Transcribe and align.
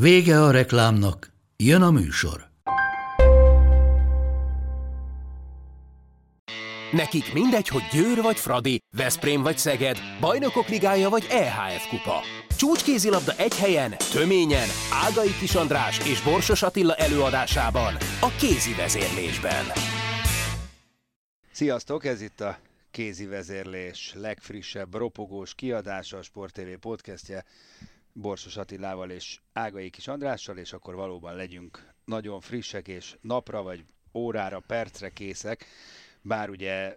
Vége 0.00 0.42
a 0.42 0.50
reklámnak, 0.50 1.32
jön 1.56 1.82
a 1.82 1.90
műsor. 1.90 2.50
Nekik 6.92 7.32
mindegy, 7.32 7.68
hogy 7.68 7.82
Győr 7.92 8.22
vagy 8.22 8.36
Fradi, 8.36 8.78
Veszprém 8.96 9.42
vagy 9.42 9.58
Szeged, 9.58 9.98
Bajnokok 10.20 10.68
Ligája 10.68 11.08
vagy 11.08 11.26
EHF 11.30 11.88
Kupa. 11.88 12.20
Csúcskézilabda 12.56 13.32
egy 13.36 13.56
helyen, 13.56 13.94
töményen, 14.12 14.68
Ágai 14.92 15.34
Kis 15.40 15.54
András 15.54 15.98
és 15.98 16.22
Borsos 16.22 16.62
Attila 16.62 16.94
előadásában, 16.94 17.94
a 18.20 18.28
kézi 18.38 18.74
vezérlésben. 18.74 19.64
Sziasztok, 21.52 22.04
ez 22.04 22.20
itt 22.20 22.40
a 22.40 22.58
kézi 22.90 23.26
vezérlés 23.26 24.12
legfrissebb 24.16 24.94
ropogós 24.94 25.54
kiadása, 25.54 26.16
a 26.16 26.22
Sport 26.22 26.52
TV 26.52 26.78
podcastje 26.80 27.44
Borsos 28.18 28.56
Attilával 28.56 29.10
és 29.10 29.40
Ágai 29.52 29.90
Kis 29.90 30.08
Andrással, 30.08 30.56
és 30.56 30.72
akkor 30.72 30.94
valóban 30.94 31.34
legyünk 31.34 31.92
nagyon 32.04 32.40
frissek 32.40 32.88
és 32.88 33.16
napra 33.20 33.62
vagy 33.62 33.84
órára, 34.12 34.60
percre 34.60 35.10
készek 35.10 35.66
bár 36.26 36.50
ugye 36.50 36.96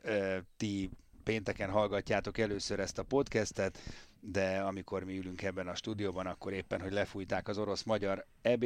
ti 0.57 0.89
pénteken 1.23 1.69
hallgatjátok 1.69 2.37
először 2.37 2.79
ezt 2.79 2.97
a 2.97 3.03
podcastet, 3.03 3.79
de 4.21 4.59
amikor 4.59 5.03
mi 5.03 5.17
ülünk 5.17 5.41
ebben 5.41 5.67
a 5.67 5.75
stúdióban, 5.75 6.25
akkor 6.25 6.53
éppen, 6.53 6.81
hogy 6.81 6.91
lefújták 6.91 7.47
az 7.47 7.57
orosz-magyar 7.57 8.25
eb 8.41 8.65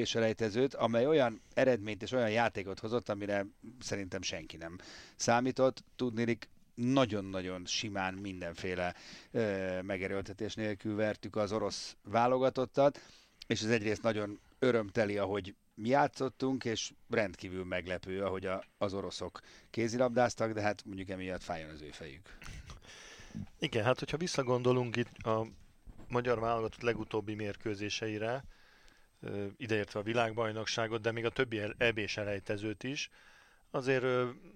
amely 0.71 1.05
olyan 1.05 1.41
eredményt 1.53 2.01
és 2.01 2.11
olyan 2.11 2.31
játékot 2.31 2.79
hozott, 2.79 3.09
amire 3.09 3.45
szerintem 3.79 4.21
senki 4.21 4.57
nem 4.57 4.77
számított. 5.15 5.83
Tudnélik, 5.95 6.49
nagyon-nagyon 6.75 7.65
simán 7.65 8.13
mindenféle 8.13 8.95
ö, 9.31 9.81
megerőltetés 9.81 10.53
nélkül 10.53 10.95
vertük 10.95 11.35
az 11.35 11.51
orosz 11.51 11.95
válogatottat, 12.03 13.01
és 13.47 13.61
ez 13.61 13.69
egyrészt 13.69 14.01
nagyon 14.01 14.39
örömteli, 14.59 15.17
ahogy 15.17 15.55
mi 15.75 15.89
játszottunk, 15.89 16.65
és 16.65 16.93
rendkívül 17.09 17.63
meglepő, 17.63 18.23
ahogy 18.23 18.45
a, 18.45 18.63
az 18.77 18.93
oroszok 18.93 19.39
kézilabdáztak, 19.69 20.51
de 20.51 20.61
hát 20.61 20.85
mondjuk 20.85 21.09
emiatt 21.09 21.43
fájjon 21.43 21.69
az 21.69 21.81
ő 21.81 21.89
fejük. 21.91 22.37
Igen, 23.59 23.83
hát 23.83 23.99
hogyha 23.99 24.17
visszagondolunk 24.17 24.95
itt 24.95 25.17
a 25.17 25.47
magyar 26.07 26.39
válogatott 26.39 26.81
legutóbbi 26.81 27.33
mérkőzéseire, 27.33 28.43
ideértve 29.57 29.99
a 29.99 30.03
világbajnokságot, 30.03 31.01
de 31.01 31.11
még 31.11 31.25
a 31.25 31.29
többi 31.29 31.61
eb 31.77 31.99
elejtezőt 32.15 32.83
is, 32.83 33.09
azért 33.73 34.05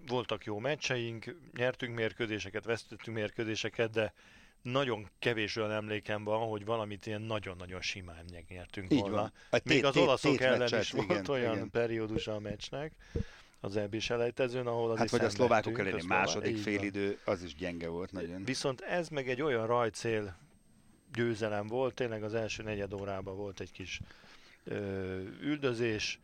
voltak 0.07 0.45
jó 0.45 0.59
meccseink, 0.59 1.35
nyertünk 1.55 1.95
mérkőzéseket, 1.95 2.65
vesztettünk 2.65 3.17
mérkőzéseket, 3.17 3.91
de 3.91 4.13
nagyon 4.61 5.09
kevés 5.19 5.55
olyan 5.55 5.71
emlékem 5.71 6.23
van, 6.23 6.49
hogy 6.49 6.65
valamit 6.65 7.05
ilyen 7.05 7.21
nagyon-nagyon 7.21 7.81
simán 7.81 8.25
nyertünk 8.49 8.91
Így 8.91 8.99
volna. 8.99 9.15
Van. 9.15 9.31
A 9.49 9.59
Még 9.63 9.85
az 9.85 9.97
olaszok 9.97 10.39
ellen 10.41 10.59
meccset, 10.59 10.81
is 10.81 10.93
igen, 10.93 11.07
volt 11.07 11.27
olyan 11.27 11.55
igen. 11.55 11.69
periódus 11.69 12.27
a 12.27 12.39
meccsnek, 12.39 12.93
az 13.59 13.75
eb 13.75 13.99
selejtezőn, 13.99 14.67
ahol 14.67 14.91
az 14.91 14.97
Hát 14.97 15.09
vagy 15.09 15.23
a 15.23 15.29
szlovákok 15.29 15.79
elleni 15.79 16.03
második 16.07 16.57
félidő, 16.57 17.19
az 17.25 17.43
is 17.43 17.55
gyenge 17.55 17.87
volt 17.87 18.11
nagyon. 18.11 18.43
Viszont 18.43 18.81
ez 18.81 19.09
meg 19.09 19.29
egy 19.29 19.41
olyan 19.41 19.67
rajcél 19.67 20.37
győzelem 21.13 21.67
volt, 21.67 21.93
tényleg 21.93 22.23
az 22.23 22.33
első 22.33 22.63
negyed 22.63 22.93
órában 22.93 23.35
volt 23.35 23.59
egy 23.59 23.71
kis 23.71 24.01
ö, 24.63 25.19
üldözés, 25.41 26.19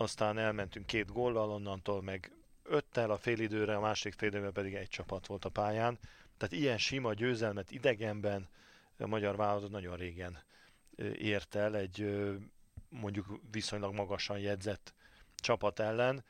aztán 0.00 0.38
elmentünk 0.38 0.86
két 0.86 1.12
góllal, 1.12 1.50
onnantól 1.50 2.02
meg 2.02 2.32
öttel 2.62 3.10
a 3.10 3.18
félidőre, 3.18 3.76
a 3.76 3.80
másik 3.80 4.12
félidőben 4.12 4.52
pedig 4.52 4.74
egy 4.74 4.88
csapat 4.88 5.26
volt 5.26 5.44
a 5.44 5.48
pályán. 5.48 5.98
Tehát 6.36 6.54
ilyen 6.54 6.78
sima 6.78 7.14
győzelmet 7.14 7.70
idegenben 7.70 8.48
a 8.98 9.06
magyar 9.06 9.36
válogatott 9.36 9.70
nagyon 9.70 9.96
régen 9.96 10.38
ért 11.12 11.54
el 11.54 11.76
egy 11.76 12.26
mondjuk 12.88 13.40
viszonylag 13.50 13.94
magasan 13.94 14.38
jegyzett 14.38 14.94
csapat 15.36 15.78
ellen, 15.78 16.24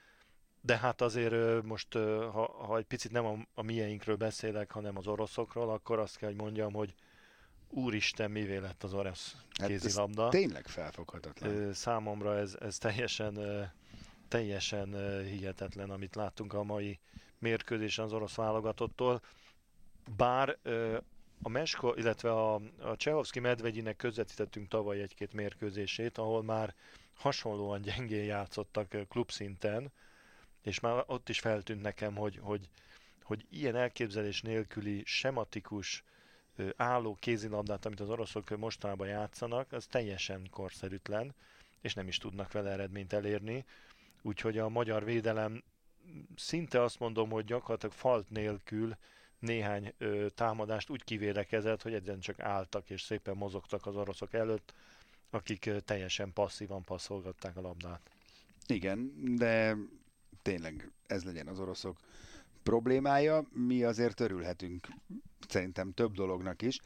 de 0.60 0.76
hát 0.76 1.00
azért 1.00 1.62
most, 1.62 1.92
ha, 2.32 2.64
ha 2.66 2.76
egy 2.76 2.84
picit 2.84 3.12
nem 3.12 3.24
a, 3.26 3.38
a 3.54 3.62
mieinkről 3.62 4.16
beszélek, 4.16 4.70
hanem 4.70 4.96
az 4.96 5.06
oroszokról, 5.06 5.70
akkor 5.70 5.98
azt 5.98 6.16
kell, 6.16 6.28
hogy 6.28 6.40
mondjam, 6.40 6.72
hogy 6.72 6.94
úristen, 7.70 8.30
mivé 8.30 8.56
lett 8.56 8.82
az 8.82 8.94
orosz 8.94 9.36
kézilabda. 9.50 10.22
Hát 10.22 10.30
tényleg 10.30 10.66
felfoghatatlan. 10.66 11.72
Számomra 11.72 12.38
ez, 12.38 12.56
ez 12.60 12.78
teljesen, 12.78 13.38
teljesen 14.28 15.22
hihetetlen, 15.24 15.90
amit 15.90 16.14
láttunk 16.14 16.52
a 16.52 16.62
mai 16.62 16.98
mérkőzésen 17.38 18.04
az 18.04 18.12
orosz 18.12 18.34
válogatottól 18.34 19.20
bár 20.16 20.58
a 21.42 21.48
Mesko, 21.48 21.92
illetve 21.96 22.32
a, 22.32 22.54
a 22.78 22.96
Csehovszki 22.96 23.40
Medvegyinek 23.40 23.96
közvetítettünk 23.96 24.68
tavaly 24.68 25.00
egy-két 25.00 25.32
mérkőzését, 25.32 26.18
ahol 26.18 26.42
már 26.42 26.74
hasonlóan 27.14 27.80
gyengén 27.80 28.24
játszottak 28.24 28.96
klubszinten, 29.08 29.92
és 30.62 30.80
már 30.80 31.04
ott 31.06 31.28
is 31.28 31.40
feltűnt 31.40 31.82
nekem, 31.82 32.16
hogy, 32.16 32.38
hogy, 32.42 32.68
hogy 33.22 33.46
ilyen 33.50 33.76
elképzelés 33.76 34.42
nélküli, 34.42 35.02
sematikus, 35.04 36.04
álló 36.76 37.16
kézilabdát, 37.20 37.86
amit 37.86 38.00
az 38.00 38.10
oroszok 38.10 38.56
mostanában 38.56 39.06
játszanak, 39.06 39.72
az 39.72 39.86
teljesen 39.86 40.48
korszerűtlen, 40.50 41.34
és 41.80 41.94
nem 41.94 42.08
is 42.08 42.18
tudnak 42.18 42.52
vele 42.52 42.70
eredményt 42.70 43.12
elérni. 43.12 43.64
Úgyhogy 44.22 44.58
a 44.58 44.68
magyar 44.68 45.04
védelem 45.04 45.62
szinte 46.36 46.82
azt 46.82 46.98
mondom, 46.98 47.30
hogy 47.30 47.44
gyakorlatilag 47.44 47.94
falt 47.94 48.30
nélkül 48.30 48.96
néhány 49.38 49.92
ö, 49.98 50.26
támadást 50.34 50.90
úgy 50.90 51.04
kivédekezett, 51.04 51.82
hogy 51.82 51.94
egyszerűen 51.94 52.20
csak 52.20 52.40
álltak 52.40 52.90
és 52.90 53.02
szépen 53.02 53.36
mozogtak 53.36 53.86
az 53.86 53.96
oroszok 53.96 54.32
előtt, 54.32 54.74
akik 55.30 55.66
ö, 55.66 55.80
teljesen 55.80 56.32
passzívan 56.32 56.84
passzolgatták 56.84 57.56
a 57.56 57.60
labdát. 57.60 58.10
Igen, 58.66 59.12
de 59.36 59.76
tényleg 60.42 60.90
ez 61.06 61.24
legyen 61.24 61.46
az 61.46 61.60
oroszok 61.60 61.96
problémája. 62.62 63.44
Mi 63.52 63.82
azért 63.82 64.20
örülhetünk 64.20 64.88
szerintem 65.48 65.92
több 65.92 66.12
dolognak 66.12 66.62
is. 66.62 66.80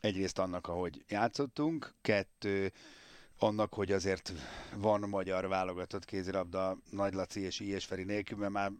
Egyrészt 0.00 0.38
annak, 0.38 0.68
ahogy 0.68 1.04
játszottunk, 1.08 1.94
kettő, 2.02 2.72
annak, 3.38 3.74
hogy 3.74 3.92
azért 3.92 4.32
van 4.76 5.00
magyar 5.00 5.48
válogatott 5.48 6.04
kézilabda 6.04 6.78
Nagy 6.90 7.14
Laci 7.14 7.40
és 7.40 7.60
Ilyesferi 7.60 8.02
nélkül, 8.04 8.38
mert 8.38 8.52
már 8.52 8.72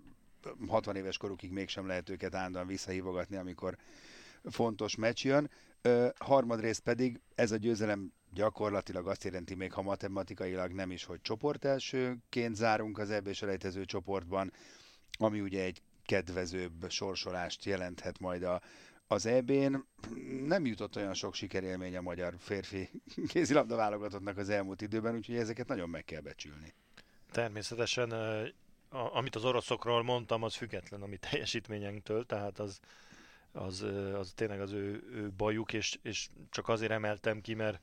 60 0.69 0.97
éves 0.97 1.17
korukig 1.17 1.51
mégsem 1.51 1.87
lehet 1.87 2.11
őket 2.11 2.35
állandóan 2.35 2.67
visszahívogatni, 2.67 3.37
amikor 3.37 3.77
fontos 4.45 4.97
meccs 4.97 5.25
jön. 5.25 5.51
Ö, 5.83 6.09
harmadrészt 6.19 6.81
pedig 6.81 7.21
ez 7.35 7.53
a 7.53 7.57
győzelem 7.57 8.13
gyakorlatilag 8.33 9.09
azt 9.09 9.25
jelenti, 9.25 9.55
még 9.55 9.73
ha 9.73 9.83
matematikailag 9.83 10.73
nem 10.73 10.91
is, 10.91 11.05
hogy 11.05 11.21
csoport 11.21 11.65
elsőként 11.65 12.55
zárunk 12.55 12.99
az 12.99 13.11
ebbé 13.11 13.33
selejtező 13.33 13.85
csoportban, 13.85 14.53
ami 15.19 15.41
ugye 15.41 15.63
egy 15.63 15.83
kedvezőbb 16.11 16.91
sorsolást 16.91 17.65
jelenthet 17.65 18.19
majd 18.19 18.43
a, 18.43 18.61
az 19.07 19.27
EB-n. 19.27 19.75
Nem 20.47 20.67
jutott 20.67 20.97
olyan 20.97 21.15
sok 21.15 21.35
sikerélmény 21.35 21.97
a 21.97 22.01
magyar 22.01 22.35
férfi 22.39 22.91
kézilabda 23.33 23.77
válogatottnak 23.77 24.37
az 24.37 24.49
elmúlt 24.49 24.81
időben, 24.81 25.15
úgyhogy 25.15 25.37
ezeket 25.37 25.69
nagyon 25.69 25.89
meg 25.89 26.05
kell 26.05 26.21
becsülni. 26.21 26.75
Természetesen 27.31 28.13
amit 28.91 29.37
az 29.37 29.45
oroszokról 29.45 30.03
mondtam, 30.03 30.43
az 30.43 30.55
független 30.55 31.03
a 31.03 31.07
mi 31.07 31.17
teljesítményünktől, 31.17 32.27
tehát 32.27 32.59
az, 32.59 32.81
az, 33.53 33.83
az 34.15 34.33
tényleg 34.35 34.61
az 34.61 34.73
ő, 34.73 35.09
ő 35.13 35.31
bajuk, 35.37 35.73
és, 35.73 35.99
és 36.03 36.29
csak 36.49 36.69
azért 36.69 36.93
emeltem 36.93 37.41
ki, 37.41 37.55
mert, 37.55 37.81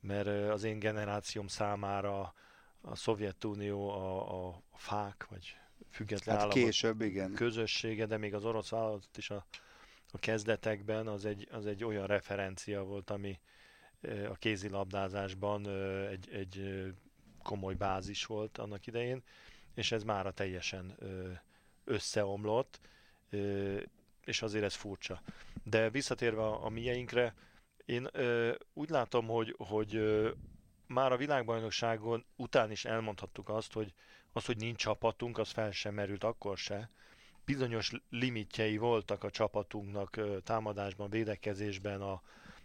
mert 0.00 0.50
az 0.50 0.64
én 0.64 0.78
generációm 0.78 1.46
számára 1.46 2.34
a 2.80 2.96
Szovjetunió 2.96 3.90
a, 3.90 4.48
a 4.48 4.62
fák, 4.74 5.26
vagy 5.30 5.56
független 5.90 6.36
hát 6.36 6.44
államok 6.44 6.64
később, 6.64 7.00
igen. 7.00 7.32
közössége, 7.32 8.06
de 8.06 8.16
még 8.16 8.34
az 8.34 8.44
orosz 8.44 8.68
vállalatot 8.68 9.16
is 9.16 9.30
a, 9.30 9.46
a 10.12 10.18
kezdetekben 10.18 11.06
az 11.06 11.24
egy, 11.24 11.48
az 11.50 11.66
egy 11.66 11.84
olyan 11.84 12.06
referencia 12.06 12.82
volt, 12.82 13.10
ami 13.10 13.40
a 14.30 14.34
kézilabdázásban 14.34 15.68
egy, 16.08 16.28
egy 16.32 16.84
komoly 17.42 17.74
bázis 17.74 18.26
volt 18.26 18.58
annak 18.58 18.86
idején, 18.86 19.22
és 19.74 19.92
ez 19.92 20.02
mára 20.02 20.30
teljesen 20.30 20.96
összeomlott, 21.84 22.80
és 24.24 24.42
azért 24.42 24.64
ez 24.64 24.74
furcsa. 24.74 25.22
De 25.62 25.90
visszatérve 25.90 26.42
a, 26.42 26.64
a 26.64 26.68
mieinkre, 26.68 27.34
én 27.84 28.08
ö, 28.12 28.54
úgy 28.72 28.88
látom, 28.88 29.26
hogy, 29.26 29.54
hogy 29.58 29.94
ö, 29.94 30.30
már 30.86 31.12
a 31.12 31.16
világbajnokságon 31.16 32.24
után 32.36 32.70
is 32.70 32.84
elmondhattuk 32.84 33.48
azt, 33.48 33.72
hogy 33.72 33.94
az, 34.32 34.44
hogy 34.44 34.56
nincs 34.56 34.78
csapatunk, 34.78 35.38
az 35.38 35.50
fel 35.50 35.70
sem 35.70 35.94
merült 35.94 36.24
akkor 36.24 36.58
se. 36.58 36.90
Bizonyos 37.44 37.92
limitjei 38.10 38.76
voltak 38.76 39.24
a 39.24 39.30
csapatunknak 39.30 40.20
támadásban, 40.44 41.10
védekezésben, 41.10 42.00
a 42.00 42.22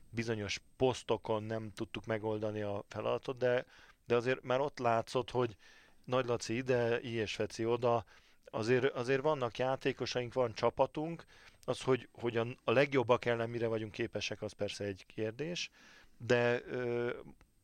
bizonyos 0.10 0.62
posztokon 0.78 1.44
nem 1.44 1.72
tudtuk 1.76 2.06
megoldani 2.06 2.62
a 2.62 2.84
feladatot, 2.90 3.38
de, 3.38 3.66
de 4.06 4.16
azért 4.16 4.44
már 4.44 4.60
ott 4.60 4.80
látszott, 4.80 5.32
hogy 5.32 5.58
Nagy 6.04 6.26
Laci 6.26 6.56
ide, 6.56 7.02
Ilyes 7.02 7.36
Feci 7.36 7.66
oda, 7.66 8.06
azért, 8.46 8.94
azért 8.94 9.22
vannak 9.22 9.58
játékosaink, 9.58 10.34
van 10.34 10.54
csapatunk, 10.54 11.26
az, 11.66 11.82
hogy, 11.82 12.08
hogy 12.12 12.38
a, 12.38 12.46
a 12.64 12.72
legjobbak 12.72 13.26
ellen 13.26 13.50
mire 13.50 13.68
vagyunk 13.68 13.92
képesek, 13.92 14.42
az 14.42 14.52
persze 14.52 14.84
egy 14.84 15.06
kérdés, 15.08 15.72
de 16.18 16.62
ö, 16.66 17.14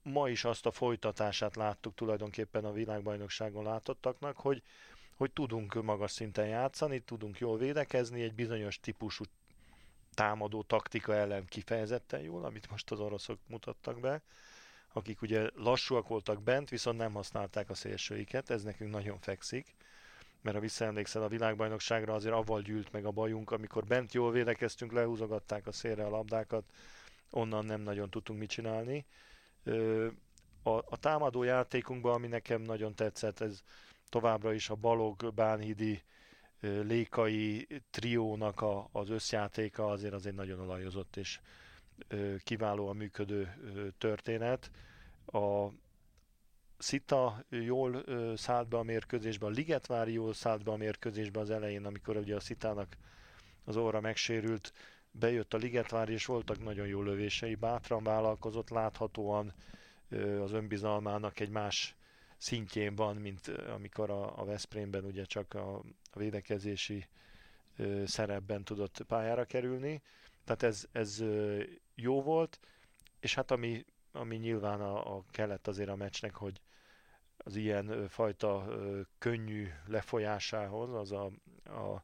ma 0.03 0.29
is 0.29 0.43
azt 0.43 0.65
a 0.65 0.71
folytatását 0.71 1.55
láttuk 1.55 1.95
tulajdonképpen 1.95 2.65
a 2.65 2.71
világbajnokságon 2.71 3.63
látottaknak, 3.63 4.37
hogy, 4.37 4.61
hogy 5.15 5.31
tudunk 5.31 5.83
magas 5.83 6.11
szinten 6.11 6.47
játszani, 6.47 6.99
tudunk 6.99 7.39
jól 7.39 7.57
védekezni, 7.57 8.21
egy 8.21 8.33
bizonyos 8.33 8.79
típusú 8.79 9.23
támadó 10.13 10.61
taktika 10.61 11.15
ellen 11.15 11.45
kifejezetten 11.45 12.21
jól, 12.21 12.45
amit 12.45 12.69
most 12.69 12.91
az 12.91 12.99
oroszok 12.99 13.39
mutattak 13.47 13.99
be, 13.99 14.21
akik 14.93 15.21
ugye 15.21 15.49
lassúak 15.55 16.07
voltak 16.07 16.41
bent, 16.41 16.69
viszont 16.69 16.97
nem 16.97 17.13
használták 17.13 17.69
a 17.69 17.73
szélsőiket, 17.73 18.49
ez 18.49 18.63
nekünk 18.63 18.91
nagyon 18.91 19.19
fekszik, 19.19 19.75
mert 20.41 20.55
ha 20.55 20.61
visszaemlékszel 20.61 21.23
a 21.23 21.27
világbajnokságra, 21.27 22.13
azért 22.13 22.33
avval 22.33 22.61
gyűlt 22.61 22.91
meg 22.91 23.05
a 23.05 23.11
bajunk, 23.11 23.51
amikor 23.51 23.83
bent 23.83 24.13
jól 24.13 24.31
védekeztünk, 24.31 24.91
lehúzogatták 24.91 25.67
a 25.67 25.71
szélre 25.71 26.05
a 26.05 26.09
labdákat, 26.09 26.63
onnan 27.29 27.65
nem 27.65 27.81
nagyon 27.81 28.09
tudtunk 28.09 28.39
mit 28.39 28.49
csinálni. 28.49 29.05
A, 30.63 30.69
a 30.69 30.97
támadó 30.99 31.43
játékunkban, 31.43 32.13
ami 32.13 32.27
nekem 32.27 32.61
nagyon 32.61 32.95
tetszett, 32.95 33.39
ez 33.39 33.63
továbbra 34.09 34.53
is 34.53 34.69
a 34.69 34.75
Balog, 34.75 35.33
Bánhidi, 35.33 36.03
Lékai 36.61 37.67
triónak 37.89 38.61
a, 38.61 38.89
az 38.91 39.09
összjátéka 39.09 39.87
azért 39.87 40.13
azért 40.13 40.35
nagyon 40.35 40.59
olajozott 40.59 41.15
és 41.15 41.39
kiválóan 42.43 42.95
működő 42.95 43.55
történet. 43.97 44.71
A 45.25 45.67
Szita 46.77 47.45
jól 47.49 48.03
szállt 48.37 48.67
be 48.67 48.77
a 48.77 48.83
mérkőzésbe, 48.83 49.45
a 49.45 49.49
Ligetvári 49.49 50.13
jól 50.13 50.33
szállt 50.33 50.63
be 50.63 50.71
a 50.71 50.77
mérkőzésbe 50.77 51.39
az 51.39 51.49
elején, 51.49 51.85
amikor 51.85 52.17
ugye 52.17 52.35
a 52.35 52.39
Szitának 52.39 52.97
az 53.63 53.75
óra 53.75 54.01
megsérült, 54.01 54.73
bejött 55.11 55.53
a 55.53 55.57
Ligetvári, 55.57 56.13
és 56.13 56.25
voltak 56.25 56.63
nagyon 56.63 56.87
jó 56.87 57.01
lövései, 57.01 57.55
bátran 57.55 58.03
vállalkozott, 58.03 58.69
láthatóan 58.69 59.53
az 60.41 60.51
önbizalmának 60.51 61.39
egy 61.39 61.49
más 61.49 61.95
szintjén 62.37 62.95
van, 62.95 63.15
mint 63.15 63.47
amikor 63.47 64.09
a, 64.09 64.39
a 64.39 64.45
Veszprémben 64.45 65.03
ugye 65.03 65.23
csak 65.23 65.53
a, 65.53 65.75
a 66.11 66.19
védekezési 66.19 67.07
ö, 67.77 68.05
szerepben 68.05 68.63
tudott 68.63 69.03
pályára 69.07 69.45
kerülni. 69.45 70.01
Tehát 70.43 70.63
ez, 70.63 70.85
ez 70.91 71.19
ö, 71.19 71.63
jó 71.95 72.21
volt, 72.21 72.59
és 73.19 73.35
hát 73.35 73.51
ami, 73.51 73.85
ami 74.11 74.35
nyilván 74.35 74.81
a, 74.81 75.15
a 75.15 75.23
kellett 75.31 75.67
azért 75.67 75.89
a 75.89 75.95
meccsnek, 75.95 76.35
hogy 76.35 76.61
az 77.37 77.55
ilyen 77.55 78.07
fajta 78.07 78.65
ö, 78.67 79.01
könnyű 79.17 79.67
lefolyásához, 79.85 80.93
az 80.93 81.11
a, 81.11 81.25
a 81.63 82.03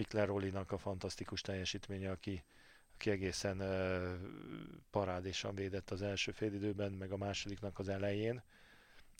Mikler 0.00 0.26
Rolinak 0.26 0.72
a 0.72 0.78
fantasztikus 0.78 1.40
teljesítménye, 1.40 2.10
aki, 2.10 2.44
aki 2.94 3.10
egészen 3.10 3.60
ö, 3.60 4.14
parádésan 4.90 5.54
védett 5.54 5.90
az 5.90 6.02
első 6.02 6.32
félidőben, 6.32 6.92
meg 6.92 7.12
a 7.12 7.16
másodiknak 7.16 7.78
az 7.78 7.88
elején 7.88 8.42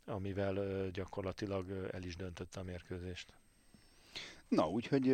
amivel 0.05 0.91
gyakorlatilag 0.91 1.89
el 1.93 2.03
is 2.03 2.17
döntötte 2.17 2.61
a 2.61 2.63
mérkőzést. 2.63 3.33
Na, 4.49 4.69
úgyhogy 4.69 5.09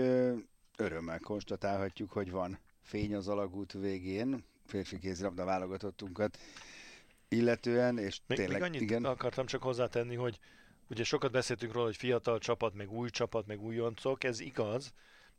örömmel 0.77 1.19
konstatálhatjuk, 1.19 2.13
hogy 2.13 2.31
van 2.31 2.59
fény 2.83 3.15
az 3.15 3.29
alagút 3.29 3.73
végén, 3.73 4.45
férfi 4.67 4.99
kézilabda 4.99 5.45
válogatottunkat 5.45 6.39
illetően, 7.29 7.99
és 7.99 8.21
még, 8.27 8.39
tényleg... 8.39 8.61
Még 8.61 8.69
annyit 8.69 8.81
igen. 8.81 9.05
akartam 9.05 9.47
csak 9.47 9.63
hozzátenni, 9.63 10.15
hogy 10.15 10.39
ugye 10.89 11.05
sokat 11.05 11.31
beszéltünk 11.31 11.73
róla, 11.73 11.87
hogy 11.87 11.97
fiatal 11.97 12.39
csapat, 12.39 12.75
meg 12.75 12.93
új 12.93 13.11
csapat, 13.11 13.47
meg 13.47 13.63
újoncok, 13.63 14.25
ez 14.25 14.41
igaz, 14.41 14.93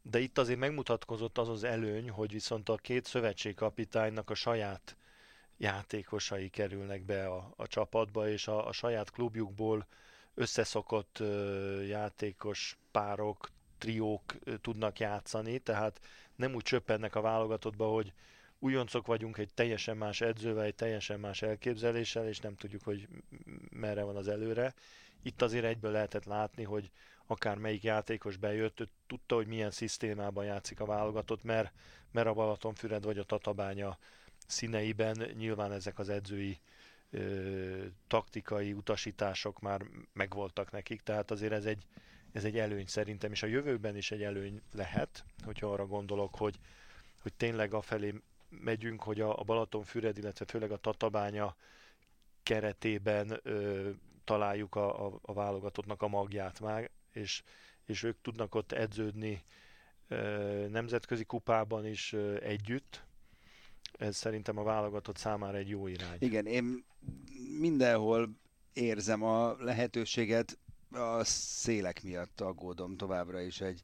de 0.10 0.20
itt 0.20 0.38
azért 0.38 0.60
megmutatkozott 0.60 1.38
az 1.38 1.50
az 1.50 1.64
előny, 1.64 2.10
hogy 2.10 2.32
viszont 2.32 2.70
a 2.70 2.76
két 2.76 3.06
szövetségkapitánynak 3.06 4.30
a 4.30 4.36
saját 4.36 4.98
játékosai 5.58 6.50
kerülnek 6.50 7.02
be 7.06 7.28
a, 7.28 7.54
a 7.56 7.68
csapatba, 7.68 8.30
és 8.30 8.48
a, 8.48 8.68
a 8.68 8.72
saját 8.72 9.12
klubjukból 9.12 9.88
összeszokott 10.34 11.20
ö, 11.20 11.82
játékos 11.82 12.78
párok, 12.92 13.50
triók 13.78 14.36
ö, 14.44 14.58
tudnak 14.58 15.00
játszani, 15.00 15.60
tehát 15.60 16.00
nem 16.36 16.54
úgy 16.54 16.64
csöppennek 16.64 17.16
a 17.16 17.22
válogatottba, 17.22 17.88
hogy 17.88 18.14
újoncok 18.60 19.06
vagyunk 19.06 19.38
egy 19.38 19.54
teljesen 19.54 19.98
más 19.98 20.22
edzővel, 20.22 20.64
egy 20.64 20.76
teljesen 20.76 21.20
más 21.20 21.42
elképzeléssel, 21.42 22.28
és 22.28 22.40
nem 22.40 22.56
tudjuk, 22.56 22.84
hogy 22.84 23.08
merre 23.70 24.04
van 24.04 24.16
az 24.16 24.28
előre. 24.28 24.74
Itt 25.22 25.42
azért 25.42 25.66
egyből 25.66 25.92
lehetett 25.92 26.26
látni, 26.26 26.64
hogy 26.64 26.92
akár 27.28 27.58
melyik 27.58 27.84
játékos 27.84 28.38
bejött, 28.38 28.80
ő 28.80 28.88
tudta, 29.08 29.36
hogy 29.36 29.48
milyen 29.48 29.72
szisztémában 29.72 30.46
játszik 30.46 30.80
a 30.80 30.86
válogatott, 30.86 31.44
mert, 31.44 31.72
mert 32.12 32.28
a 32.28 32.34
Balatonfüred 32.34 33.04
vagy 33.04 33.18
a 33.18 33.24
Tatabánya 33.24 33.98
színeiben 34.48 35.32
nyilván 35.38 35.72
ezek 35.72 36.00
az 36.00 36.10
edzői 36.10 36.60
ö, 37.10 37.86
taktikai 38.08 38.74
utasítások 38.74 39.60
már 39.60 39.82
megvoltak 40.14 40.72
nekik, 40.72 41.02
tehát 41.02 41.32
azért 41.32 41.54
ez 41.54 41.66
egy, 41.66 41.86
ez 42.32 42.44
egy 42.44 42.58
előny 42.58 42.86
szerintem, 42.86 43.32
és 43.32 43.44
a 43.44 43.48
jövőben 43.48 43.96
is 43.96 44.12
egy 44.12 44.24
előny 44.24 44.62
lehet, 44.74 45.26
hogyha 45.44 45.72
arra 45.72 45.86
gondolok, 45.86 46.36
hogy, 46.36 46.56
hogy 47.22 47.34
tényleg 47.34 47.74
afelé 47.74 48.14
megyünk, 48.50 49.04
hogy 49.04 49.22
a, 49.22 49.40
a 49.40 49.44
Balatonfüred, 49.44 50.18
illetve 50.18 50.46
főleg 50.46 50.72
a 50.72 50.78
Tatabánya 50.78 51.56
keretében 52.44 53.40
ö, 53.44 53.90
találjuk 54.24 54.76
a, 54.76 55.06
a, 55.06 55.20
a 55.22 55.34
válogatottnak 55.34 56.02
a 56.02 56.08
magját 56.08 56.60
már, 56.60 56.90
és, 57.18 57.44
és 57.86 58.04
ők 58.04 58.22
tudnak 58.22 58.56
ott 58.56 58.72
edződni 58.72 59.44
nemzetközi 60.70 61.24
kupában 61.24 61.86
is 61.86 62.14
együtt, 62.42 63.06
ez 63.98 64.16
szerintem 64.16 64.58
a 64.58 64.64
válogatott 64.64 65.18
számára 65.18 65.58
egy 65.58 65.70
jó 65.70 65.88
irány. 65.88 66.18
Igen, 66.20 66.46
én 66.46 66.86
mindenhol 67.60 68.30
érzem 68.74 69.24
a 69.24 69.56
lehetőséget, 69.60 70.58
a 70.92 71.24
szélek 71.24 72.04
miatt 72.04 72.42
aggódom 72.42 72.98
továbbra 72.98 73.42
is 73.42 73.62
egy 73.62 73.84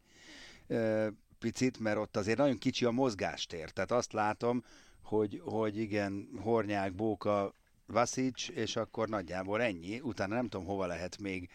picit, 1.39 1.79
mert 1.79 1.97
ott 1.97 2.17
azért 2.17 2.37
nagyon 2.37 2.57
kicsi 2.57 2.85
a 2.85 2.91
mozgástér. 2.91 3.69
Tehát 3.69 3.91
azt 3.91 4.13
látom, 4.13 4.63
hogy, 5.01 5.41
hogy 5.43 5.77
igen, 5.77 6.29
Hornyák, 6.41 6.93
Bóka, 6.93 7.53
Vasic, 7.85 8.49
és 8.49 8.75
akkor 8.75 9.09
nagyjából 9.09 9.61
ennyi. 9.61 9.99
Utána 9.99 10.35
nem 10.35 10.47
tudom, 10.47 10.65
hova 10.65 10.85
lehet 10.85 11.17
még 11.17 11.49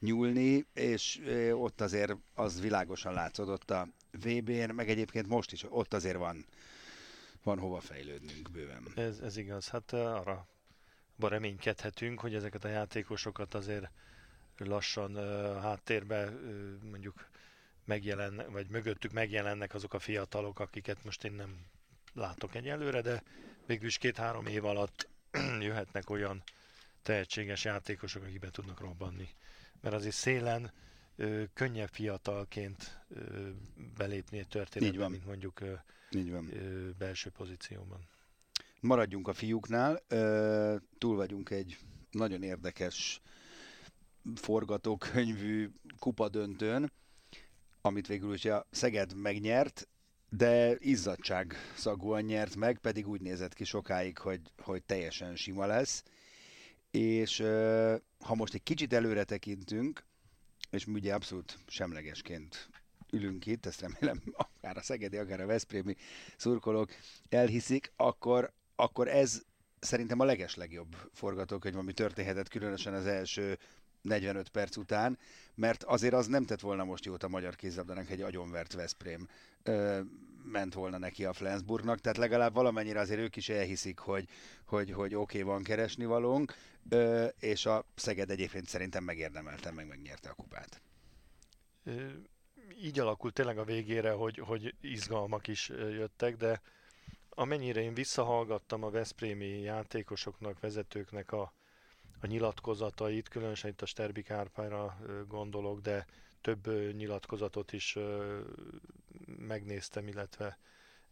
nyúlni, 0.00 0.66
és 0.74 1.20
ott 1.52 1.80
azért 1.80 2.12
az 2.34 2.60
világosan 2.60 3.12
látszódott 3.12 3.70
a 3.70 3.88
VB-n, 4.12 4.70
meg 4.74 4.88
egyébként 4.90 5.26
most 5.28 5.52
is 5.52 5.64
ott 5.68 5.94
azért 5.94 6.16
van 6.16 6.44
van 7.42 7.58
hova 7.58 7.80
fejlődnünk 7.80 8.50
bőven. 8.50 8.86
Ez, 8.96 9.18
ez 9.18 9.36
igaz, 9.36 9.68
hát 9.68 9.92
arra 9.92 10.46
reménykedhetünk, 11.18 12.20
hogy 12.20 12.34
ezeket 12.34 12.64
a 12.64 12.68
játékosokat 12.68 13.54
azért 13.54 13.90
lassan 14.56 15.16
uh, 15.16 15.62
háttérbe 15.62 16.24
uh, 16.26 16.82
mondjuk 16.90 17.28
megjelen, 17.84 18.42
vagy 18.50 18.68
mögöttük 18.68 19.12
megjelennek 19.12 19.74
azok 19.74 19.94
a 19.94 19.98
fiatalok, 19.98 20.58
akiket 20.60 21.04
most 21.04 21.24
én 21.24 21.32
nem 21.32 21.66
látok 22.12 22.54
egyelőre, 22.54 23.00
de 23.00 23.22
végülis 23.66 23.98
két-három 23.98 24.46
év 24.46 24.64
alatt 24.64 25.08
jöhetnek 25.60 26.10
olyan 26.10 26.42
tehetséges 27.02 27.64
játékosok, 27.64 28.22
akik 28.22 28.38
be 28.38 28.50
tudnak 28.50 28.80
robbanni. 28.80 29.28
Mert 29.80 29.94
azért 29.94 30.14
szélen 30.14 30.72
ö, 31.16 31.42
könnyebb 31.54 31.88
fiatalként 31.92 33.00
ö, 33.08 33.48
belépni 33.96 34.38
egy 34.38 34.48
történetbe, 34.48 35.08
mint 35.08 35.26
mondjuk 35.26 35.60
ö, 35.60 35.72
Így 36.10 36.30
van. 36.30 36.48
Ö, 36.52 36.90
belső 36.98 37.30
pozícióban. 37.30 38.08
Maradjunk 38.80 39.28
a 39.28 39.32
fiúknál, 39.32 40.02
ö, 40.08 40.76
túl 40.98 41.16
vagyunk 41.16 41.50
egy 41.50 41.78
nagyon 42.10 42.42
érdekes 42.42 43.20
forgatókönyvű 44.34 45.70
kupadöntőn, 45.98 46.92
amit 47.80 48.06
végül 48.06 48.34
is 48.34 48.44
a 48.44 48.66
Szeged 48.70 49.14
megnyert, 49.14 49.88
de 50.28 50.76
izzadság 50.78 51.54
szagúan 51.76 52.22
nyert 52.22 52.56
meg, 52.56 52.78
pedig 52.78 53.08
úgy 53.08 53.20
nézett 53.20 53.54
ki 53.54 53.64
sokáig, 53.64 54.18
hogy, 54.18 54.40
hogy 54.58 54.82
teljesen 54.82 55.36
sima 55.36 55.66
lesz. 55.66 56.02
És 56.90 57.38
ha 58.18 58.34
most 58.34 58.54
egy 58.54 58.62
kicsit 58.62 58.92
előre 58.92 59.24
tekintünk, 59.24 60.04
és 60.70 60.84
mi 60.84 60.92
ugye 60.92 61.14
abszolút 61.14 61.58
semlegesként 61.66 62.68
ülünk 63.12 63.46
itt, 63.46 63.66
ezt 63.66 63.80
remélem 63.80 64.22
akár 64.56 64.76
a 64.76 64.82
Szegedi, 64.82 65.16
akár 65.16 65.40
a 65.40 65.46
Veszprémi 65.46 65.96
szurkolók 66.36 66.90
elhiszik, 67.28 67.92
akkor, 67.96 68.52
akkor 68.74 69.08
ez 69.08 69.42
szerintem 69.80 70.20
a 70.20 70.24
legeslegjobb 70.24 70.96
forgatókönyv, 71.12 71.76
ami 71.76 71.92
történhetett, 71.92 72.48
különösen 72.48 72.94
az 72.94 73.06
első 73.06 73.58
45 74.02 74.48
perc 74.48 74.76
után, 74.76 75.18
mert 75.54 75.82
azért 75.82 76.14
az 76.14 76.26
nem 76.26 76.44
tett 76.44 76.60
volna 76.60 76.84
most 76.84 77.04
jót 77.04 77.22
a 77.22 77.28
magyar 77.28 77.56
kézlabdának, 77.56 78.10
egy 78.10 78.20
agyonvert 78.20 78.72
Veszprém 78.72 79.28
ö, 79.62 80.00
ment 80.44 80.74
volna 80.74 80.98
neki 80.98 81.24
a 81.24 81.32
Flensburgnak, 81.32 82.00
tehát 82.00 82.18
legalább 82.18 82.54
valamennyire 82.54 83.00
azért 83.00 83.20
ők 83.20 83.36
is 83.36 83.48
elhiszik, 83.48 83.98
hogy, 83.98 84.28
hogy, 84.64 84.92
hogy 84.92 85.14
oké, 85.14 85.40
okay, 85.40 85.52
van 85.52 85.62
keresni 85.62 86.04
valónk, 86.04 86.54
és 87.38 87.66
a 87.66 87.84
Szeged 87.94 88.30
egyébként 88.30 88.66
szerintem 88.66 89.04
megérdemelte, 89.04 89.70
meg 89.70 89.86
megnyerte 89.86 90.28
a 90.28 90.34
kupát. 90.34 90.80
Így 92.82 92.98
alakult 92.98 93.34
tényleg 93.34 93.58
a 93.58 93.64
végére, 93.64 94.10
hogy, 94.10 94.38
hogy 94.38 94.74
izgalmak 94.80 95.48
is 95.48 95.68
jöttek, 95.68 96.36
de 96.36 96.60
amennyire 97.28 97.80
én 97.80 97.94
visszahallgattam 97.94 98.82
a 98.82 98.90
Veszprémi 98.90 99.60
játékosoknak, 99.60 100.60
vezetőknek 100.60 101.32
a, 101.32 101.52
a 102.20 102.26
nyilatkozatait, 102.26 103.28
különösen 103.28 103.70
itt 103.70 103.82
a 103.82 103.86
Sterbik 103.86 104.30
Árpára 104.30 104.98
gondolok, 105.28 105.80
de 105.80 106.06
több 106.40 106.92
nyilatkozatot 106.96 107.72
is 107.72 107.98
megnéztem, 109.38 110.08
illetve 110.08 110.58